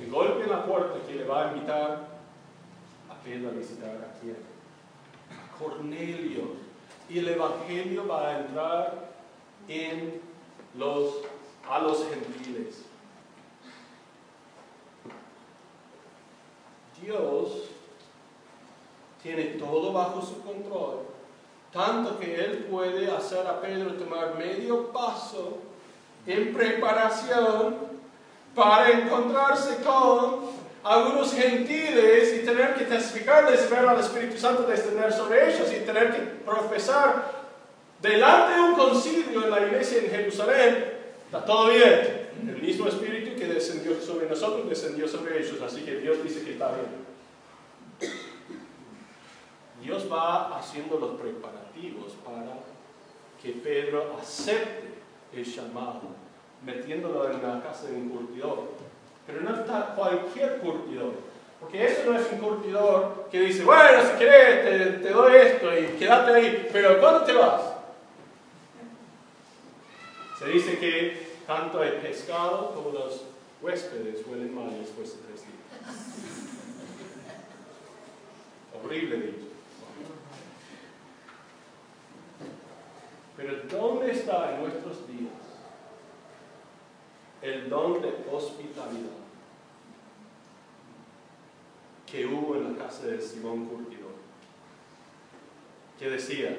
el 0.00 0.10
golpe 0.10 0.44
en 0.44 0.50
la 0.50 0.64
puerta 0.64 1.06
que 1.06 1.14
le 1.16 1.24
va 1.24 1.50
a 1.50 1.52
invitar 1.52 2.08
a 3.10 3.14
Pedro 3.22 3.50
a 3.50 3.52
visitar 3.52 3.90
a 3.90 4.20
quién? 4.20 4.38
A 5.30 5.58
Cornelio. 5.58 6.62
Y 7.10 7.18
el 7.18 7.28
Evangelio 7.28 8.08
va 8.08 8.28
a 8.28 8.38
entrar 8.38 9.12
en 9.68 10.18
los, 10.78 11.16
a 11.68 11.78
los 11.80 12.06
gentiles. 12.08 12.86
Dios 17.02 17.68
tiene 19.22 19.44
todo 19.58 19.92
bajo 19.92 20.20
su 20.20 20.42
control, 20.42 21.00
tanto 21.72 22.18
que 22.18 22.34
Él 22.34 22.66
puede 22.70 23.10
hacer 23.10 23.46
a 23.46 23.60
Pedro 23.60 23.92
tomar 23.92 24.36
medio 24.36 24.92
paso 24.92 25.58
en 26.26 26.52
preparación 26.52 27.76
para 28.54 28.90
encontrarse 28.90 29.76
con 29.82 30.50
algunos 30.84 31.32
gentiles 31.32 32.34
y 32.34 32.44
tener 32.44 32.74
que 32.74 32.84
testificarles, 32.84 33.70
ver 33.70 33.86
al 33.86 34.00
Espíritu 34.00 34.36
Santo 34.36 34.64
descender 34.64 35.12
sobre 35.12 35.48
ellos 35.48 35.72
y 35.72 35.84
tener 35.86 36.12
que 36.12 36.20
profesar 36.44 37.42
delante 38.00 38.54
de 38.56 38.60
un 38.60 38.74
concilio 38.74 39.44
en 39.44 39.50
la 39.50 39.60
iglesia 39.60 40.02
en 40.02 40.10
Jerusalén, 40.10 40.84
está 41.26 41.44
todo 41.44 41.68
bien. 41.68 42.22
El 42.42 42.60
mismo 42.60 42.88
Espíritu 42.88 43.38
que 43.38 43.46
descendió 43.46 44.00
sobre 44.00 44.28
nosotros 44.28 44.68
descendió 44.68 45.06
sobre 45.06 45.38
ellos, 45.38 45.62
así 45.64 45.82
que 45.82 45.96
Dios 45.98 46.22
dice 46.24 46.42
que 46.42 46.52
está 46.52 46.72
bien. 46.72 47.11
Dios 49.82 50.06
va 50.10 50.56
haciendo 50.56 50.98
los 50.98 51.20
preparativos 51.20 52.12
para 52.24 52.60
que 53.42 53.50
Pedro 53.50 54.16
acepte 54.20 54.94
el 55.32 55.44
llamado, 55.44 56.02
metiéndolo 56.64 57.28
en 57.28 57.42
la 57.42 57.60
casa 57.60 57.88
de 57.88 57.96
un 57.96 58.08
curtidor. 58.10 58.68
Pero 59.26 59.40
no 59.40 59.56
está 59.56 59.94
cualquier 59.96 60.58
curtidor, 60.58 61.14
porque 61.58 61.86
eso 61.86 62.10
no 62.10 62.18
es 62.18 62.30
un 62.32 62.38
curtidor 62.38 63.28
que 63.30 63.40
dice, 63.40 63.64
bueno, 63.64 64.02
si 64.04 64.18
querés, 64.18 65.02
te, 65.02 65.10
doy 65.10 65.34
esto 65.34 65.76
y 65.76 65.86
quédate 65.98 66.32
ahí, 66.32 66.68
pero 66.72 67.00
¿cuándo 67.00 67.24
te 67.24 67.32
vas? 67.32 67.62
Se 70.38 70.46
dice 70.46 70.78
que 70.78 71.32
tanto 71.46 71.82
el 71.82 71.94
pescado 71.94 72.72
como 72.74 72.90
los 72.90 73.24
huéspedes 73.60 74.24
huelen 74.26 74.54
mal 74.54 74.70
después 74.78 75.16
de 75.16 75.22
tres 75.26 75.40
días. 75.40 75.52
Horrible 78.74 79.16
dicho. 79.16 79.51
Pero 83.42 83.56
¿dónde 83.68 84.12
está 84.12 84.54
en 84.54 84.62
nuestros 84.62 85.04
días 85.08 85.32
el 87.42 87.68
don 87.68 88.00
de 88.00 88.14
hospitalidad 88.30 89.18
que 92.06 92.24
hubo 92.24 92.54
en 92.54 92.72
la 92.72 92.84
casa 92.84 93.06
de 93.06 93.20
Simón 93.20 93.66
Curtidor? 93.66 94.12
Que 95.98 96.08
decía, 96.10 96.56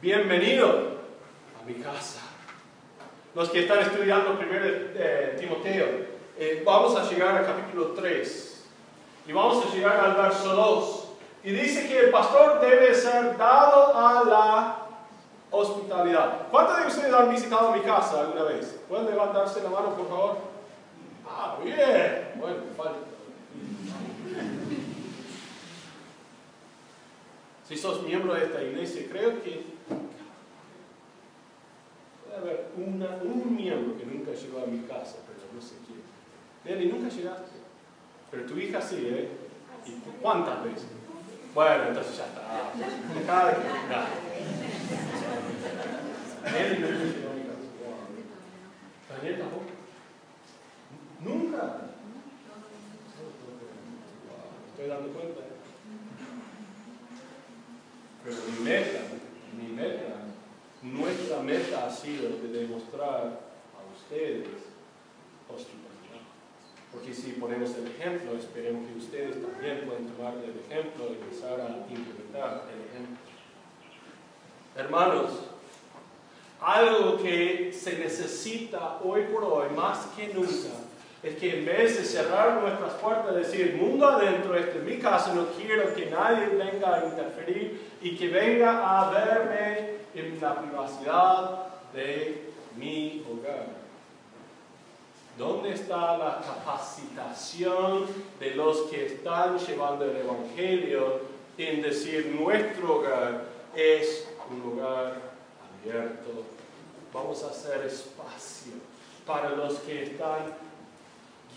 bienvenido 0.00 1.00
a 1.60 1.66
mi 1.66 1.74
casa. 1.74 2.22
Los 3.34 3.50
que 3.50 3.60
están 3.60 3.80
estudiando 3.80 4.38
primero 4.38 4.64
eh, 4.64 5.36
Timoteo, 5.38 5.86
eh, 6.38 6.62
vamos 6.64 6.96
a 6.96 7.10
llegar 7.10 7.36
al 7.36 7.44
capítulo 7.44 7.88
3 7.88 8.64
y 9.28 9.32
vamos 9.32 9.66
a 9.66 9.74
llegar 9.74 10.00
al 10.00 10.16
verso 10.16 10.54
2. 10.54 11.08
Y 11.44 11.50
dice 11.50 11.86
que 11.86 12.06
el 12.06 12.10
pastor 12.10 12.58
debe 12.60 12.94
ser 12.94 13.36
dado 13.36 13.94
a 13.94 14.24
la 14.24 14.85
hospitalidad. 15.50 16.48
¿Cuántos 16.50 16.80
de 16.80 16.86
ustedes 16.86 17.14
han 17.14 17.30
visitado 17.30 17.72
mi 17.72 17.80
casa 17.80 18.20
alguna 18.20 18.42
vez? 18.44 18.80
¿Pueden 18.88 19.06
levantarse 19.06 19.62
la 19.62 19.70
mano, 19.70 19.94
por 19.94 20.08
favor? 20.08 20.38
Ah, 21.28 21.56
bien. 21.62 22.32
Bueno, 22.36 22.56
falta. 22.76 22.98
Si 27.68 27.76
sos 27.76 28.02
miembro 28.02 28.34
de 28.34 28.44
esta 28.44 28.62
iglesia, 28.62 29.06
creo 29.10 29.42
que 29.42 29.64
puede 32.24 32.36
haber 32.36 32.68
un 32.76 33.56
miembro 33.56 33.98
que 33.98 34.06
nunca 34.06 34.32
llegó 34.32 34.62
a 34.62 34.66
mi 34.66 34.86
casa, 34.86 35.16
pero 35.26 35.40
no 35.52 35.60
sé 35.60 35.74
quién. 35.84 36.00
Nelly, 36.64 36.92
nunca 36.92 37.08
llegaste. 37.08 37.56
Pero 38.30 38.44
tu 38.44 38.56
hija 38.56 38.80
sí, 38.80 39.08
¿eh? 39.10 39.28
¿Y 39.84 39.92
cuántas 40.20 40.62
veces? 40.62 40.86
Bueno, 41.54 41.84
entonces 41.88 42.18
ya 42.18 42.26
está. 42.26 42.72
Cada 43.26 43.46
vez 43.46 43.56
Yeah. 46.46 47.25
Hoy 79.04 79.22
por 79.32 79.44
hoy 79.44 79.70
más 79.74 80.06
que 80.16 80.28
nunca 80.28 80.86
es 81.22 81.36
que 81.36 81.58
en 81.58 81.64
vez 81.64 81.96
de 81.96 82.04
cerrar 82.04 82.60
nuestras 82.60 82.92
puertas 82.94 83.34
decir, 83.34 83.74
mundo 83.74 84.06
adentro, 84.06 84.54
este 84.56 84.78
es 84.78 84.84
mi 84.84 84.98
casa, 84.98 85.34
no 85.34 85.46
quiero 85.46 85.92
que 85.94 86.06
nadie 86.06 86.46
venga 86.46 86.94
a 86.94 87.06
interferir 87.06 87.90
y 88.00 88.16
que 88.16 88.28
venga 88.28 89.00
a 89.00 89.10
verme 89.10 89.96
en 90.14 90.40
la 90.40 90.60
privacidad 90.60 91.66
de 91.92 92.52
mi 92.76 93.24
hogar. 93.28 93.66
¿Dónde 95.36 95.72
está 95.72 96.16
la 96.16 96.40
capacitación 96.46 98.06
de 98.38 98.54
los 98.54 98.82
que 98.82 99.06
están 99.06 99.58
llevando 99.58 100.04
el 100.04 100.16
Evangelio 100.16 101.20
en 101.58 101.82
decir 101.82 102.36
nuestro 102.38 102.98
hogar 102.98 103.44
es 103.74 104.28
un 104.50 104.72
hogar 104.72 105.20
abierto? 105.82 106.55
Vamos 107.12 107.42
a 107.44 107.48
hacer 107.48 107.86
espacio 107.86 108.72
para 109.26 109.50
los 109.50 109.74
que 109.80 110.04
están 110.04 110.54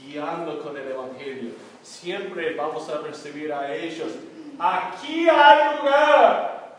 guiando 0.02 0.62
con 0.62 0.76
el 0.78 0.88
Evangelio. 0.88 1.52
Siempre 1.84 2.56
vamos 2.56 2.88
a 2.90 3.00
recibir 3.00 3.52
a 3.52 3.74
ellos. 3.74 4.14
Aquí 4.58 5.28
hay 5.30 5.78
lugar. 5.78 6.78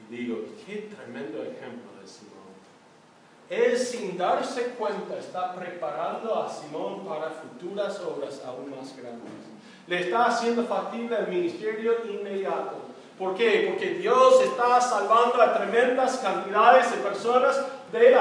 Y 0.00 0.16
digo, 0.16 0.38
qué 0.66 0.90
tremendo 0.94 1.42
ejemplo 1.42 2.00
de 2.00 2.08
Simón. 2.08 2.40
Él 3.48 3.78
sin 3.78 4.16
darse 4.16 4.74
cuenta 4.78 5.18
está 5.18 5.54
preparando 5.54 6.42
a 6.42 6.48
Simón 6.48 7.04
para 7.06 7.30
futuras 7.30 8.00
obras 8.00 8.42
aún 8.44 8.70
más 8.70 8.96
grandes. 8.96 9.32
Le 9.86 10.02
está 10.02 10.26
haciendo 10.26 10.64
factible 10.64 11.18
el 11.18 11.28
ministerio 11.28 11.96
inmediato. 12.06 12.89
¿Por 13.20 13.34
qué? 13.34 13.66
Porque 13.68 13.96
Dios 13.96 14.40
está 14.40 14.80
salvando 14.80 15.42
a 15.42 15.52
tremendas 15.52 16.16
cantidades 16.20 16.90
de 16.90 16.96
personas 17.06 17.66
de 17.92 18.12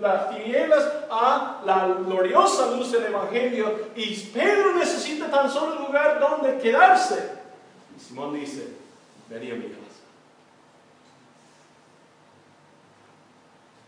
las, 0.00 0.30
tinieblas 0.30 0.92
a 1.10 1.60
la 1.64 1.88
gloriosa 1.88 2.70
luz 2.70 2.92
del 2.92 3.06
Evangelio 3.06 3.88
y 3.96 4.14
Pedro 4.26 4.74
necesita 4.74 5.28
tan 5.28 5.50
solo 5.50 5.74
un 5.74 5.86
lugar 5.86 6.20
donde 6.20 6.56
quedarse. 6.58 7.32
Y 7.96 8.00
Simón 8.00 8.32
dice, 8.34 8.76
venía 9.28 9.54
a 9.54 9.56
mi 9.56 9.64
casa. 9.64 9.80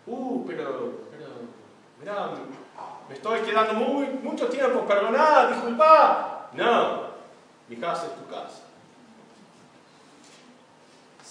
Uh, 0.08 0.44
pero, 0.48 0.98
pero, 1.12 1.28
mira, 2.00 2.30
me 3.08 3.14
estoy 3.14 3.38
quedando 3.42 3.74
muy, 3.74 4.06
mucho 4.06 4.48
tiempo, 4.48 4.84
perdona, 4.84 5.46
disculpa. 5.46 6.48
No, 6.54 7.02
mi 7.68 7.76
casa 7.76 8.06
es 8.06 8.16
tu 8.16 8.26
casa. 8.28 8.63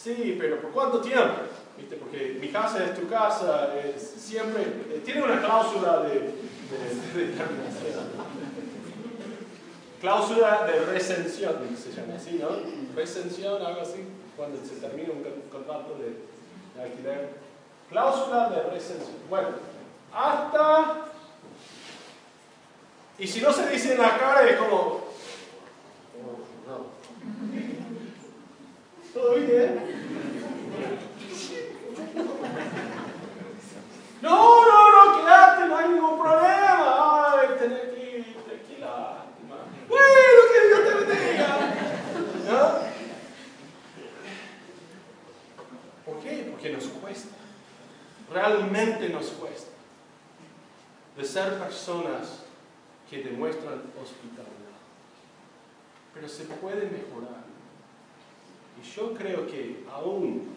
Sí, 0.03 0.35
pero 0.37 0.59
¿por 0.59 0.71
cuánto 0.71 0.99
tiempo? 0.99 1.43
¿Viste? 1.77 1.95
Porque 1.95 2.37
mi 2.41 2.49
casa 2.49 2.83
es 2.83 2.99
tu 2.99 3.07
casa, 3.07 3.69
siempre 3.97 4.61
eh, 4.61 5.01
tiene 5.05 5.23
una 5.23 5.39
cláusula 5.39 6.01
de, 6.01 6.09
de, 6.09 7.27
determinación. 7.27 8.11
cláusula 10.01 10.65
de 10.65 10.85
recensión, 10.87 11.55
se 11.81 11.93
llama 11.93 12.15
así, 12.17 12.33
¿no? 12.33 12.49
Recensión, 12.93 13.65
algo 13.65 13.79
así, 13.79 14.03
cuando 14.35 14.57
se 14.65 14.75
termina 14.75 15.13
un 15.13 15.49
contrato 15.49 15.97
de, 15.97 16.83
alquiler. 16.83 17.29
Cláusula 17.89 18.49
de 18.49 18.61
recensión. 18.71 19.15
Bueno, 19.29 19.49
hasta... 20.13 21.05
Y 23.17 23.25
si 23.25 23.39
no 23.39 23.53
se 23.53 23.69
dice 23.69 23.93
en 23.93 24.01
la 24.01 24.17
cara 24.17 24.49
es 24.49 24.57
como... 24.57 24.75
Oh, 26.19 26.39
no. 26.67 26.93
¿Todo 29.13 29.35
bien? 29.35 29.79
No, 34.21 34.65
no, 34.65 35.05
no, 35.05 35.17
quédate, 35.17 35.67
no 35.67 35.77
hay 35.77 35.89
ningún 35.89 36.19
problema. 36.19 37.33
Ay, 37.33 37.47
tener 37.59 37.93
que 37.93 38.17
ir, 38.17 38.35
tranquila. 38.43 39.25
Bueno, 39.87 40.05
que 40.51 40.67
Dios 40.67 40.83
te 40.83 40.93
bendiga. 41.05 41.47
¿No? 42.49 42.61
¿Por 46.05 46.23
qué? 46.23 46.47
Porque 46.49 46.69
nos 46.71 46.85
cuesta. 46.85 47.35
Realmente 48.31 49.09
nos 49.09 49.27
cuesta. 49.27 49.71
De 51.15 51.23
ser 51.23 51.59
personas 51.59 52.39
que 53.07 53.21
demuestran 53.21 53.83
hospitalidad. 54.01 54.73
Pero 56.15 56.27
se 56.27 56.45
puede 56.45 56.89
mejorar. 56.89 57.52
Yo 58.95 59.13
creo 59.13 59.47
que 59.47 59.85
aún 59.91 60.49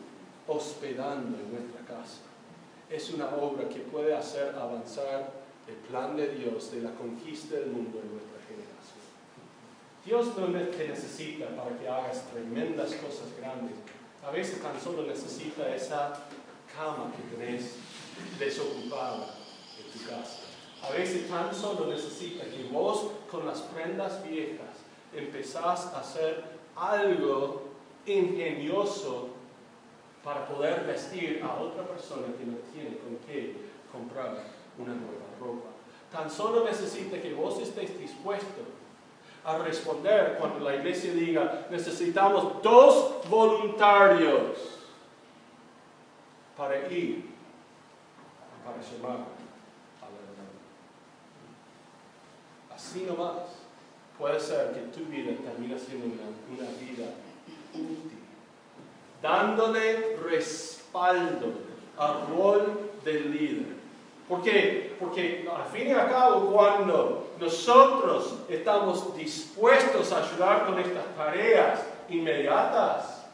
hospedando 0.49 1.39
en 1.39 1.53
nuestra 1.53 1.81
casa 1.87 2.23
es 2.91 3.11
una 3.11 3.29
obra 3.37 3.69
que 3.69 3.81
puede 3.81 4.15
hacer 4.15 4.55
avanzar 4.55 5.33
el 5.67 5.75
plan 5.89 6.17
de 6.17 6.29
Dios 6.29 6.71
de 6.73 6.83
la 6.83 6.91
conquista 6.93 7.57
del 7.57 7.71
mundo 7.71 8.01
en 8.03 8.13
nuestra 8.13 8.39
generación. 8.47 8.77
Dios 10.05 10.39
no 10.39 10.47
te 10.71 10.89
necesita 10.89 11.49
para 11.57 11.77
que 11.79 11.89
hagas 11.89 12.31
tremendas 12.31 12.95
cosas 12.95 13.27
grandes. 13.39 13.75
A 14.25 14.31
veces 14.31 14.63
tan 14.63 14.81
solo 14.81 15.03
necesita 15.03 15.75
esa 15.75 16.13
cama 16.77 17.13
que 17.13 17.37
tenés 17.37 17.75
desocupada 18.39 19.35
en 19.79 19.99
tu 19.99 20.09
casa. 20.09 20.43
A 20.83 20.91
veces 20.91 21.29
tan 21.29 21.53
solo 21.55 21.87
necesita 21.87 22.45
que 22.45 22.69
vos 22.71 23.11
con 23.31 23.47
las 23.47 23.61
prendas 23.63 24.23
viejas 24.29 24.85
empezás 25.15 25.87
a 25.87 26.01
hacer 26.01 26.45
algo 26.77 27.66
ingenioso 28.07 29.31
para 30.23 30.47
poder 30.47 30.85
vestir 30.85 31.43
a 31.43 31.61
otra 31.61 31.85
persona 31.85 32.27
que 32.39 32.45
no 32.45 32.57
tiene 32.73 32.99
con 32.99 33.17
qué 33.27 33.55
comprar 33.93 34.45
una 34.79 34.95
nueva 34.95 35.27
ropa. 35.41 35.69
Tan 36.11 36.31
solo 36.31 36.65
necesita 36.65 37.21
que 37.21 37.35
vos 37.35 37.61
estés 37.61 37.99
dispuesto 37.99 38.63
a 39.45 39.59
responder 39.59 40.37
cuando 40.41 40.59
la 40.61 40.75
iglesia 40.75 41.13
diga, 41.13 41.69
necesitamos 41.71 42.63
dos 42.63 43.29
voluntarios 43.29 44.57
para 46.57 46.89
ir, 46.91 47.31
para 48.65 48.79
llamar 48.79 49.27
a 50.03 50.07
la 50.11 50.19
hermana. 50.27 50.57
Así 52.75 53.03
nomás 53.03 53.67
puede 54.19 54.41
ser 54.41 54.73
que 54.73 54.81
tu 54.99 55.05
vida 55.09 55.33
termine 55.41 55.79
siendo 55.79 56.07
una, 56.07 56.25
una 56.51 56.71
vida 56.79 57.07
útil 57.77 58.17
dándole 59.23 60.17
respaldo 60.29 61.53
al 61.99 62.27
rol 62.29 62.91
del 63.05 63.33
líder. 63.33 63.77
¿Por 64.29 64.43
qué? 64.43 64.97
Porque 64.99 65.49
al 65.49 65.71
fin 65.71 65.89
y 65.89 65.93
al 65.93 66.09
cabo, 66.09 66.53
cuando 66.53 67.31
nosotros 67.41 68.39
estamos 68.49 69.17
dispuestos 69.17 70.13
a 70.13 70.25
ayudar 70.25 70.67
con 70.67 70.79
estas 70.79 71.05
tareas 71.17 71.81
inmediatas, 72.09 73.25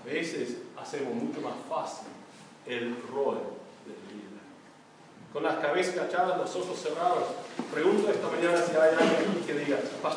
a 0.00 0.06
veces 0.06 0.58
hacemos 0.80 1.14
mucho 1.14 1.40
más 1.40 1.54
fácil 1.68 2.08
el 2.66 2.94
rol 3.12 3.38
del 3.86 4.16
líder. 4.16 4.38
Con 5.32 5.42
las 5.42 5.56
cabezas 5.56 5.96
agachadas, 5.96 6.38
los 6.38 6.56
ojos 6.56 6.78
cerrados, 6.78 7.24
pregunto 7.72 8.10
esta 8.10 8.28
mañana 8.28 8.62
si 8.62 8.72
hay 8.72 8.94
alguien 8.98 9.44
que 9.46 9.54
diga, 9.54 9.78